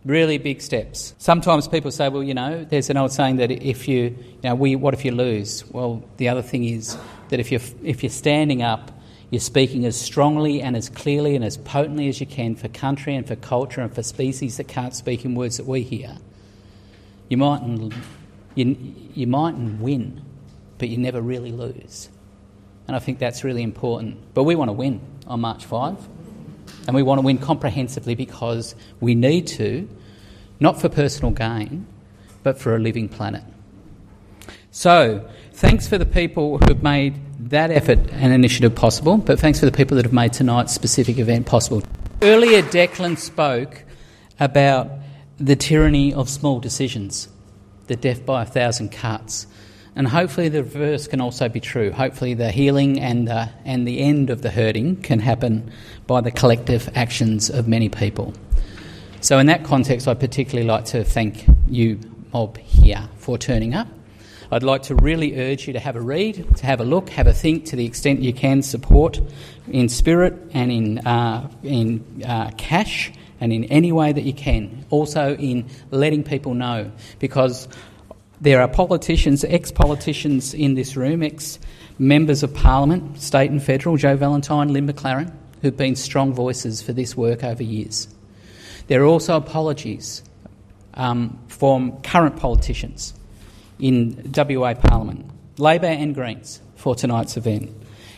really 0.03 0.37
big 0.37 0.61
steps. 0.61 1.13
Sometimes 1.17 1.67
people 1.67 1.91
say, 1.91 2.09
well, 2.09 2.23
you 2.23 2.33
know, 2.33 2.65
there's 2.65 2.89
an 2.89 2.97
old 2.97 3.11
saying 3.11 3.37
that 3.37 3.51
if 3.51 3.87
you, 3.87 4.01
you 4.03 4.39
know, 4.43 4.55
we, 4.55 4.75
what 4.75 4.93
if 4.93 5.05
you 5.05 5.11
lose? 5.11 5.63
Well, 5.71 6.03
the 6.17 6.29
other 6.29 6.41
thing 6.41 6.65
is 6.65 6.97
that 7.29 7.39
if 7.39 7.51
you're, 7.51 7.61
if 7.83 8.03
you're 8.03 8.09
standing 8.09 8.61
up 8.61 8.91
you're 9.31 9.39
speaking 9.39 9.85
as 9.85 9.99
strongly 9.99 10.61
and 10.61 10.75
as 10.75 10.89
clearly 10.89 11.37
and 11.37 11.45
as 11.45 11.55
potently 11.55 12.09
as 12.09 12.19
you 12.19 12.27
can 12.27 12.53
for 12.53 12.67
country 12.67 13.15
and 13.15 13.25
for 13.25 13.37
culture 13.37 13.79
and 13.79 13.95
for 13.95 14.03
species 14.03 14.57
that 14.57 14.67
can't 14.67 14.93
speak 14.93 15.23
in 15.23 15.35
words 15.35 15.55
that 15.55 15.65
we 15.65 15.83
hear. 15.83 16.17
You 17.29 17.37
mightn't, 17.37 17.93
you, 18.55 18.75
you 19.15 19.27
mightn't 19.27 19.79
win, 19.79 20.21
but 20.77 20.89
you 20.89 20.97
never 20.97 21.21
really 21.21 21.53
lose. 21.53 22.09
And 22.91 22.97
I 22.97 22.99
think 22.99 23.19
that's 23.19 23.45
really 23.45 23.63
important. 23.63 24.17
But 24.33 24.43
we 24.43 24.53
want 24.53 24.67
to 24.67 24.73
win 24.73 24.99
on 25.25 25.39
March 25.39 25.63
5. 25.63 25.95
And 26.87 26.93
we 26.93 27.01
want 27.01 27.19
to 27.19 27.25
win 27.25 27.37
comprehensively 27.37 28.15
because 28.15 28.75
we 28.99 29.15
need 29.15 29.47
to, 29.47 29.87
not 30.59 30.81
for 30.81 30.89
personal 30.89 31.31
gain, 31.31 31.87
but 32.43 32.59
for 32.59 32.75
a 32.75 32.79
living 32.79 33.07
planet. 33.07 33.45
So, 34.71 35.25
thanks 35.53 35.87
for 35.87 35.97
the 35.97 36.05
people 36.05 36.57
who've 36.57 36.83
made 36.83 37.17
that 37.49 37.71
effort 37.71 37.99
and 38.11 38.33
initiative 38.33 38.75
possible, 38.75 39.15
but 39.15 39.39
thanks 39.39 39.61
for 39.61 39.65
the 39.65 39.71
people 39.71 39.95
that 39.95 40.03
have 40.03 40.11
made 40.11 40.33
tonight's 40.33 40.73
specific 40.73 41.17
event 41.17 41.45
possible. 41.45 41.81
Earlier, 42.21 42.61
Declan 42.61 43.17
spoke 43.17 43.85
about 44.37 44.91
the 45.37 45.55
tyranny 45.55 46.13
of 46.13 46.27
small 46.27 46.59
decisions, 46.59 47.29
the 47.87 47.95
death 47.95 48.25
by 48.25 48.41
a 48.41 48.45
thousand 48.45 48.91
cuts. 48.91 49.47
And 49.95 50.07
hopefully, 50.07 50.47
the 50.47 50.63
reverse 50.63 51.07
can 51.07 51.19
also 51.19 51.49
be 51.49 51.59
true. 51.59 51.91
Hopefully, 51.91 52.33
the 52.33 52.49
healing 52.51 52.99
and 52.99 53.27
the, 53.27 53.49
and 53.65 53.85
the 53.85 53.99
end 53.99 54.29
of 54.29 54.41
the 54.41 54.49
hurting 54.49 55.01
can 55.01 55.19
happen 55.19 55.71
by 56.07 56.21
the 56.21 56.31
collective 56.31 56.89
actions 56.95 57.49
of 57.49 57.67
many 57.67 57.89
people. 57.89 58.33
So, 59.19 59.37
in 59.37 59.47
that 59.47 59.65
context, 59.65 60.07
I'd 60.07 60.19
particularly 60.19 60.67
like 60.67 60.85
to 60.85 61.03
thank 61.03 61.45
you, 61.67 61.99
mob, 62.31 62.57
here 62.57 63.09
for 63.17 63.37
turning 63.37 63.73
up. 63.73 63.87
I'd 64.53 64.63
like 64.63 64.83
to 64.83 64.95
really 64.95 65.39
urge 65.39 65.67
you 65.67 65.73
to 65.73 65.79
have 65.79 65.95
a 65.95 66.01
read, 66.01 66.57
to 66.57 66.65
have 66.65 66.81
a 66.81 66.85
look, 66.85 67.09
have 67.09 67.27
a 67.27 67.33
think 67.33 67.65
to 67.67 67.77
the 67.77 67.85
extent 67.85 68.21
you 68.21 68.33
can 68.33 68.61
support 68.63 69.21
in 69.69 69.87
spirit 69.87 70.33
and 70.53 70.71
in, 70.71 70.97
uh, 70.99 71.49
in 71.63 72.23
uh, 72.25 72.51
cash 72.57 73.13
and 73.39 73.53
in 73.53 73.63
any 73.65 73.91
way 73.91 74.11
that 74.11 74.23
you 74.23 74.33
can. 74.33 74.85
Also, 74.89 75.35
in 75.35 75.69
letting 75.89 76.23
people 76.23 76.53
know, 76.53 76.91
because 77.19 77.67
there 78.41 78.59
are 78.59 78.67
politicians, 78.67 79.43
ex 79.43 79.71
politicians 79.71 80.55
in 80.55 80.73
this 80.73 80.97
room, 80.97 81.21
ex 81.21 81.59
members 81.99 82.41
of 82.41 82.53
Parliament, 82.53 83.21
state 83.21 83.51
and 83.51 83.61
federal, 83.61 83.95
Jo 83.95 84.17
Vallentine, 84.17 84.71
Lynn 84.71 84.87
MacLaren, 84.87 85.31
who've 85.61 85.77
been 85.77 85.95
strong 85.95 86.33
voices 86.33 86.81
for 86.81 86.91
this 86.91 87.15
work 87.15 87.43
over 87.43 87.61
years. 87.61 88.07
There 88.87 89.03
are 89.03 89.05
also 89.05 89.37
apologies 89.37 90.23
um, 90.95 91.39
from 91.47 92.01
current 92.01 92.37
politicians 92.37 93.13
in 93.79 94.33
WA 94.35 94.73
Parliament, 94.73 95.29
Labor 95.59 95.85
and 95.85 96.15
Greens, 96.15 96.61
for 96.75 96.95
tonight's 96.95 97.37
event. 97.37 97.71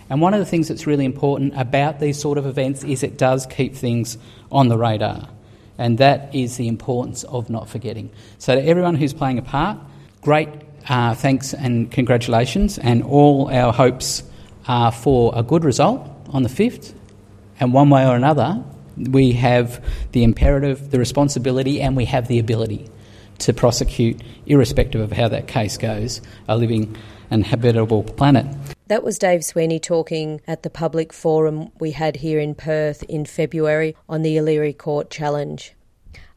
And 0.09 0.21
one 0.21 0.33
of 0.33 0.39
the 0.39 0.45
things 0.45 0.69
that's 0.69 0.87
really 0.87 1.05
important 1.05 1.53
about 1.57 1.99
these 1.99 2.19
sort 2.19 2.37
of 2.37 2.45
events 2.45 2.83
is 2.85 3.03
it 3.03 3.17
does 3.17 3.45
keep 3.45 3.75
things 3.75 4.17
on 4.51 4.69
the 4.69 4.77
radar. 4.77 5.27
And 5.77 5.97
that 5.97 6.33
is 6.33 6.55
the 6.55 6.69
importance 6.69 7.25
of 7.25 7.49
not 7.49 7.67
forgetting. 7.67 8.09
So, 8.37 8.55
to 8.55 8.63
everyone 8.63 8.95
who's 8.95 9.13
playing 9.13 9.39
a 9.39 9.41
part, 9.41 9.79
great 10.23 10.49
uh, 10.87 11.13
thanks 11.13 11.53
and 11.53 11.91
congratulations, 11.91 12.77
and 12.77 13.03
all 13.03 13.49
our 13.51 13.71
hopes 13.71 14.23
are 14.67 14.91
for 14.91 15.31
a 15.35 15.43
good 15.43 15.63
result 15.63 16.09
on 16.29 16.43
the 16.43 16.49
5th. 16.49 16.93
And 17.59 17.73
one 17.73 17.89
way 17.89 18.05
or 18.07 18.15
another, 18.15 18.63
we 18.97 19.33
have 19.33 19.83
the 20.11 20.23
imperative, 20.23 20.91
the 20.91 20.99
responsibility, 20.99 21.81
and 21.81 21.95
we 21.95 22.05
have 22.05 22.27
the 22.27 22.39
ability 22.39 22.89
to 23.39 23.53
prosecute, 23.53 24.21
irrespective 24.45 25.01
of 25.01 25.11
how 25.11 25.27
that 25.27 25.47
case 25.47 25.77
goes, 25.77 26.21
a 26.47 26.57
living 26.57 26.95
and 27.29 27.45
habitable 27.45 28.03
planet. 28.03 28.45
That 28.87 29.03
was 29.03 29.17
Dave 29.17 29.43
Sweeney 29.43 29.79
talking 29.79 30.41
at 30.45 30.63
the 30.63 30.69
public 30.69 31.13
forum 31.13 31.71
we 31.79 31.91
had 31.91 32.17
here 32.17 32.39
in 32.39 32.53
Perth 32.53 33.03
in 33.03 33.25
February 33.25 33.95
on 34.07 34.21
the 34.21 34.35
Yeelirrie 34.35 34.77
Court 34.77 35.09
Challenge. 35.09 35.73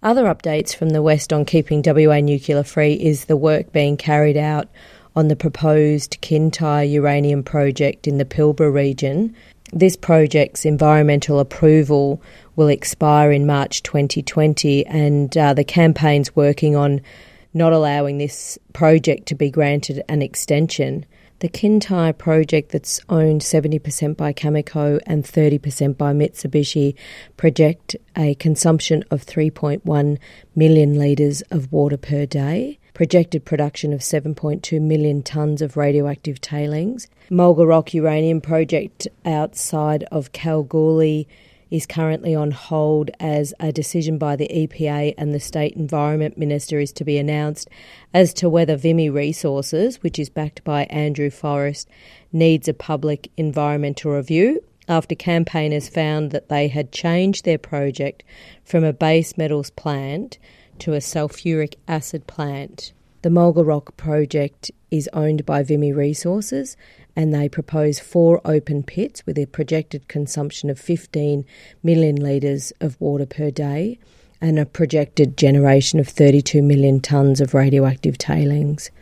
Other 0.03 0.25
updates 0.25 0.75
from 0.75 0.91
the 0.91 1.03
West 1.03 1.33
on 1.33 1.45
keeping 1.45 1.83
WA 1.85 2.21
nuclear 2.21 2.63
free 2.63 2.95
is 2.95 3.25
the 3.25 3.37
work 3.37 3.73
being 3.73 3.97
carried 3.97 4.37
out 4.37 4.69
on 5.15 5.29
the 5.29 5.37
proposed 5.37 6.19
Kintyre 6.21 6.85
uranium 6.85 7.43
project 7.43 8.07
in 8.07 8.19
the 8.19 8.27
Pilbara 8.27 8.73
region. 8.73 9.35
This 9.73 9.97
project's 9.97 10.67
environmental 10.67 11.41
approval 11.41 12.21
will 12.55 12.69
expire 12.69 13.33
in 13.33 13.47
March 13.47 13.83
2020, 13.83 14.87
and 14.87 15.37
uh, 15.37 15.55
the 15.55 15.65
campaign's 15.65 16.37
working 16.37 16.77
on 16.77 17.01
not 17.55 17.73
allowing 17.73 18.19
this 18.19 18.59
project 18.75 19.27
to 19.29 19.35
be 19.35 19.51
granted 19.51 20.03
an 20.11 20.21
extension. 20.21 21.07
The 21.41 21.49
Kintyre 21.49 22.15
project, 22.15 22.73
that's 22.73 22.99
owned 23.11 23.43
70% 23.43 24.17
by 24.17 24.33
Cameco 24.33 24.99
and 25.07 25.23
30% 25.23 25.99
by 25.99 26.15
Mitsubishi, 26.15 26.95
project 27.37 27.95
a 28.17 28.35
consumption 28.37 29.05
of 29.11 29.27
3.1 29.27 30.19
million 30.55 30.99
litres 30.99 31.43
of 31.51 31.71
water 31.71 31.99
per 31.99 32.25
day, 32.25 32.79
projected 32.95 33.45
production 33.45 33.93
of 33.93 34.01
7.2 34.01 34.81
million 34.81 35.23
tonnes 35.23 35.61
of 35.61 35.77
radioactive 35.77 36.41
tailings. 36.41 37.07
Mulga 37.31 37.69
Rock 37.69 37.93
Uranium 37.93 38.41
Project 38.41 39.07
outside 39.27 40.05
of 40.05 40.33
Kalgoorlie 40.33 41.29
is 41.71 41.87
currently 41.87 42.35
on 42.35 42.51
hold 42.51 43.11
as 43.19 43.53
a 43.61 43.73
decision 43.73 44.19
by 44.19 44.37
the 44.37 44.49
EPA 44.49 45.15
and 45.19 45.35
the 45.35 45.41
State 45.41 45.75
Environment 45.75 46.39
Minister 46.39 46.79
is 46.79 46.93
to 46.93 47.05
be 47.05 47.19
announced 47.19 47.69
as 48.15 48.33
to 48.35 48.49
whether 48.49 48.77
Vimy 48.77 49.11
Resources, 49.11 50.03
which 50.03 50.19
is 50.19 50.31
backed 50.31 50.63
by 50.65 50.85
Andrew 50.85 51.31
Forrest, 51.31 51.89
needs 52.33 52.69
a 52.69 52.75
public 52.75 53.31
environmental 53.37 54.13
review 54.13 54.61
after 54.89 55.15
campaigners 55.15 55.89
found 55.89 56.31
that 56.31 56.49
they 56.49 56.69
had 56.69 56.93
changed 56.93 57.45
their 57.45 57.59
project 57.59 58.23
from 58.65 58.85
a 58.85 58.93
base 58.93 59.37
metals 59.37 59.71
plant 59.71 60.39
to 60.79 60.95
a 60.95 60.99
sulfuric 60.99 61.75
acid 61.89 62.27
plant. 62.27 62.93
The 63.27 63.33
Mulga 63.33 63.67
Rock 63.67 63.97
project 63.97 64.71
is 64.89 65.11
owned 65.13 65.45
by 65.45 65.65
Vimy 65.65 65.93
Resources 65.93 66.77
and 67.17 67.35
they 67.35 67.49
propose 67.49 67.99
four 67.99 68.41
open 68.45 68.85
pits 68.85 69.27
with 69.27 69.37
a 69.37 69.47
projected 69.47 70.07
consumption 70.07 70.71
of 70.71 70.79
15 70.79 71.45
million 71.83 72.15
litres 72.15 72.73
of 72.81 72.97
water 73.01 73.27
per 73.27 73.51
day 73.51 73.99
and 74.41 74.61
a 74.61 74.65
projected 74.65 75.37
generation 75.37 75.99
of 75.99 76.07
32 76.07 76.63
million 76.63 77.01
tonnes 77.01 77.41
of 77.41 77.53
radioactive 77.53 78.17
tailings. 78.17 78.93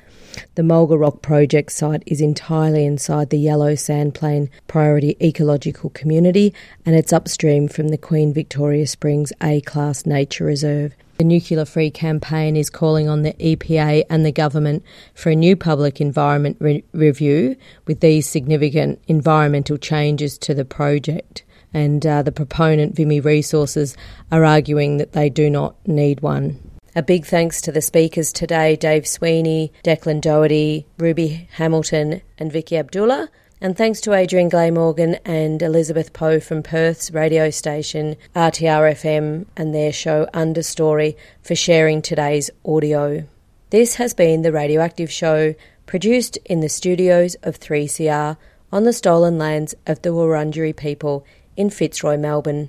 The 0.55 0.63
Mulga 0.63 0.99
Rock 0.99 1.21
project 1.21 1.73
site 1.73 2.03
is 2.07 2.23
entirely 2.23 2.87
inside 2.87 3.29
the 3.29 3.37
Yellow 3.37 3.75
Sandplain 3.75 4.49
Priority 4.67 5.19
Ecological 5.21 5.91
Community 5.91 6.55
and 6.87 6.97
it's 6.97 7.13
upstream 7.13 7.69
from 7.69 7.89
the 7.89 7.99
Queen 7.99 8.33
Victoria 8.33 8.87
Springs 8.87 9.35
A 9.43 9.61
Class 9.61 10.07
Nature 10.07 10.47
Reserve. 10.47 10.95
The 11.17 11.25
Nuclear 11.25 11.65
Free 11.65 11.93
campaign 11.93 12.57
is 12.57 12.69
calling 12.69 13.09
on 13.09 13.23
the 13.23 13.35
EPA 13.35 14.05
and 14.11 14.27
the 14.27 14.33
government 14.33 14.83
for 15.15 15.31
a 15.31 15.37
new 15.37 15.55
public 15.55 16.01
environment 16.01 16.57
re- 16.59 16.83
review 16.93 17.55
with 17.87 18.01
these 18.01 18.29
significant 18.29 19.01
environmental 19.07 19.79
changes 19.79 20.37
to 20.39 20.55
the 20.55 20.65
project. 20.65 21.45
And 21.73 22.05
uh, 22.05 22.23
the 22.23 22.33
proponent, 22.33 22.97
Vimy 22.97 23.21
Resources, 23.21 23.97
are 24.33 24.45
arguing 24.45 24.97
that 24.97 25.13
they 25.13 25.31
do 25.31 25.49
not 25.49 25.77
need 25.87 26.21
one. 26.21 26.59
A 26.97 27.03
big 27.03 27.27
thanks 27.27 27.61
to 27.63 27.73
the 27.73 27.83
speakers 27.83 28.33
today 28.33 28.75
Dave 28.75 29.07
Sweeney, 29.07 29.73
Declan 29.85 30.21
Doherty, 30.21 30.87
Ruby 30.99 31.49
Hamilton, 31.53 32.23
and 32.39 32.51
Vicky 32.51 32.77
Abdullah. 32.77 33.29
And 33.65 33.79
thanks 33.79 34.03
to 34.03 34.13
Adrian 34.13 34.51
Glamorgan 34.51 35.15
and 35.25 35.63
Elizabeth 35.63 36.13
Poe 36.13 36.39
from 36.39 36.63
Perth's 36.63 37.11
radio 37.13 37.49
station 37.49 38.17
RTRFM 38.37 39.47
and 39.57 39.75
their 39.75 39.91
show 39.91 40.27
Understory 40.35 41.17
for 41.43 41.55
sharing 41.55 42.03
today's 42.03 42.51
audio. 42.63 43.25
This 43.71 43.95
has 43.95 44.13
been 44.13 44.43
the 44.43 44.53
Radioactive 44.53 45.11
Show, 45.11 45.55
produced 45.87 46.37
in 46.45 46.61
the 46.61 46.69
studios 46.69 47.37
of 47.43 47.59
3CR 47.59 48.37
on 48.71 48.85
the 48.85 48.93
stolen 48.93 49.39
lands 49.39 49.75
of 49.87 50.03
the 50.03 50.11
Wurundjeri 50.11 50.77
people 50.77 51.25
in 51.57 51.71
Fitzroy, 51.71 52.19
Melbourne. 52.19 52.69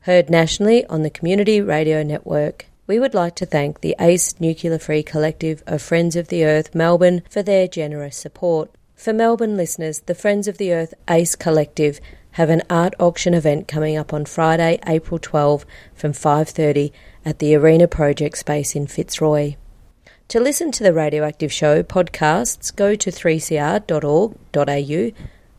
Heard 0.00 0.28
nationally 0.28 0.84
on 0.88 1.00
the 1.00 1.08
Community 1.08 1.62
Radio 1.62 2.02
Network. 2.02 2.66
We 2.86 2.98
would 2.98 3.14
like 3.14 3.36
to 3.36 3.46
thank 3.46 3.80
the 3.80 3.96
ACE 3.98 4.38
Nuclear 4.38 4.78
Free 4.78 5.02
Collective 5.02 5.62
of 5.66 5.80
Friends 5.80 6.14
of 6.14 6.28
the 6.28 6.44
Earth 6.44 6.74
Melbourne 6.74 7.22
for 7.30 7.42
their 7.42 7.66
generous 7.66 8.18
support. 8.18 8.70
For 8.96 9.12
Melbourne 9.12 9.56
listeners, 9.58 10.00
the 10.06 10.14
Friends 10.14 10.48
of 10.48 10.56
the 10.56 10.72
Earth 10.72 10.94
ACE 11.08 11.36
Collective 11.36 12.00
have 12.32 12.48
an 12.48 12.62
art 12.70 12.94
auction 12.98 13.34
event 13.34 13.68
coming 13.68 13.94
up 13.96 14.14
on 14.14 14.24
Friday, 14.24 14.78
April 14.86 15.18
12 15.18 15.66
from 15.94 16.12
5:30 16.12 16.92
at 17.22 17.38
the 17.38 17.54
Arena 17.54 17.86
Project 17.86 18.38
space 18.38 18.74
in 18.74 18.86
Fitzroy. 18.86 19.56
To 20.28 20.40
listen 20.40 20.72
to 20.72 20.82
the 20.82 20.94
Radioactive 20.94 21.52
Show 21.52 21.82
podcasts, 21.82 22.74
go 22.74 22.94
to 22.94 23.10
3cr.org.au 23.10 25.10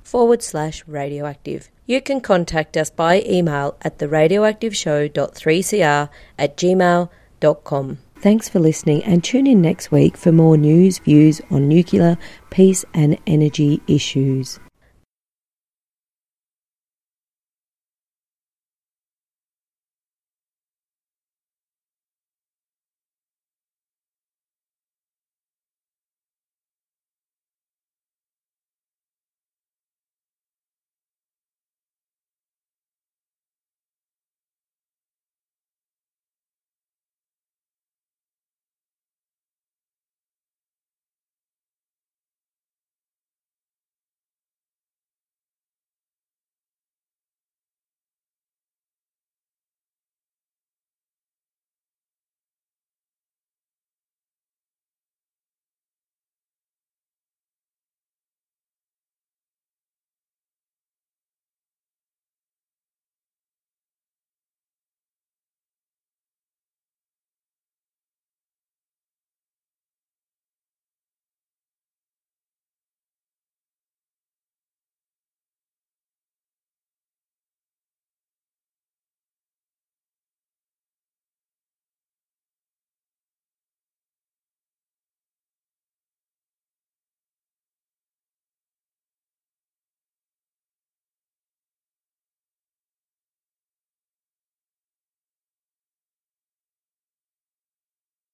forward 0.04 0.42
slash 0.42 0.84
radioactive. 0.88 1.70
You 1.86 2.02
can 2.02 2.22
contact 2.22 2.76
us 2.76 2.90
by 2.90 3.22
email 3.22 3.78
at 3.84 4.00
theradioactiveshow.3cr 4.00 6.10
at 6.40 6.58
gmail.com. 6.58 8.00
Thanks 8.20 8.50
for 8.50 8.60
listening 8.60 9.04
and 9.04 9.24
tune 9.24 9.46
in 9.46 9.62
next 9.62 9.92
week 9.92 10.18
for 10.18 10.32
more 10.32 10.58
news, 10.58 10.98
views 10.98 11.40
on 11.52 11.68
nuclear, 11.68 12.18
peace 12.50 12.84
and 12.92 13.20
energy 13.28 13.80
issues. 13.88 14.60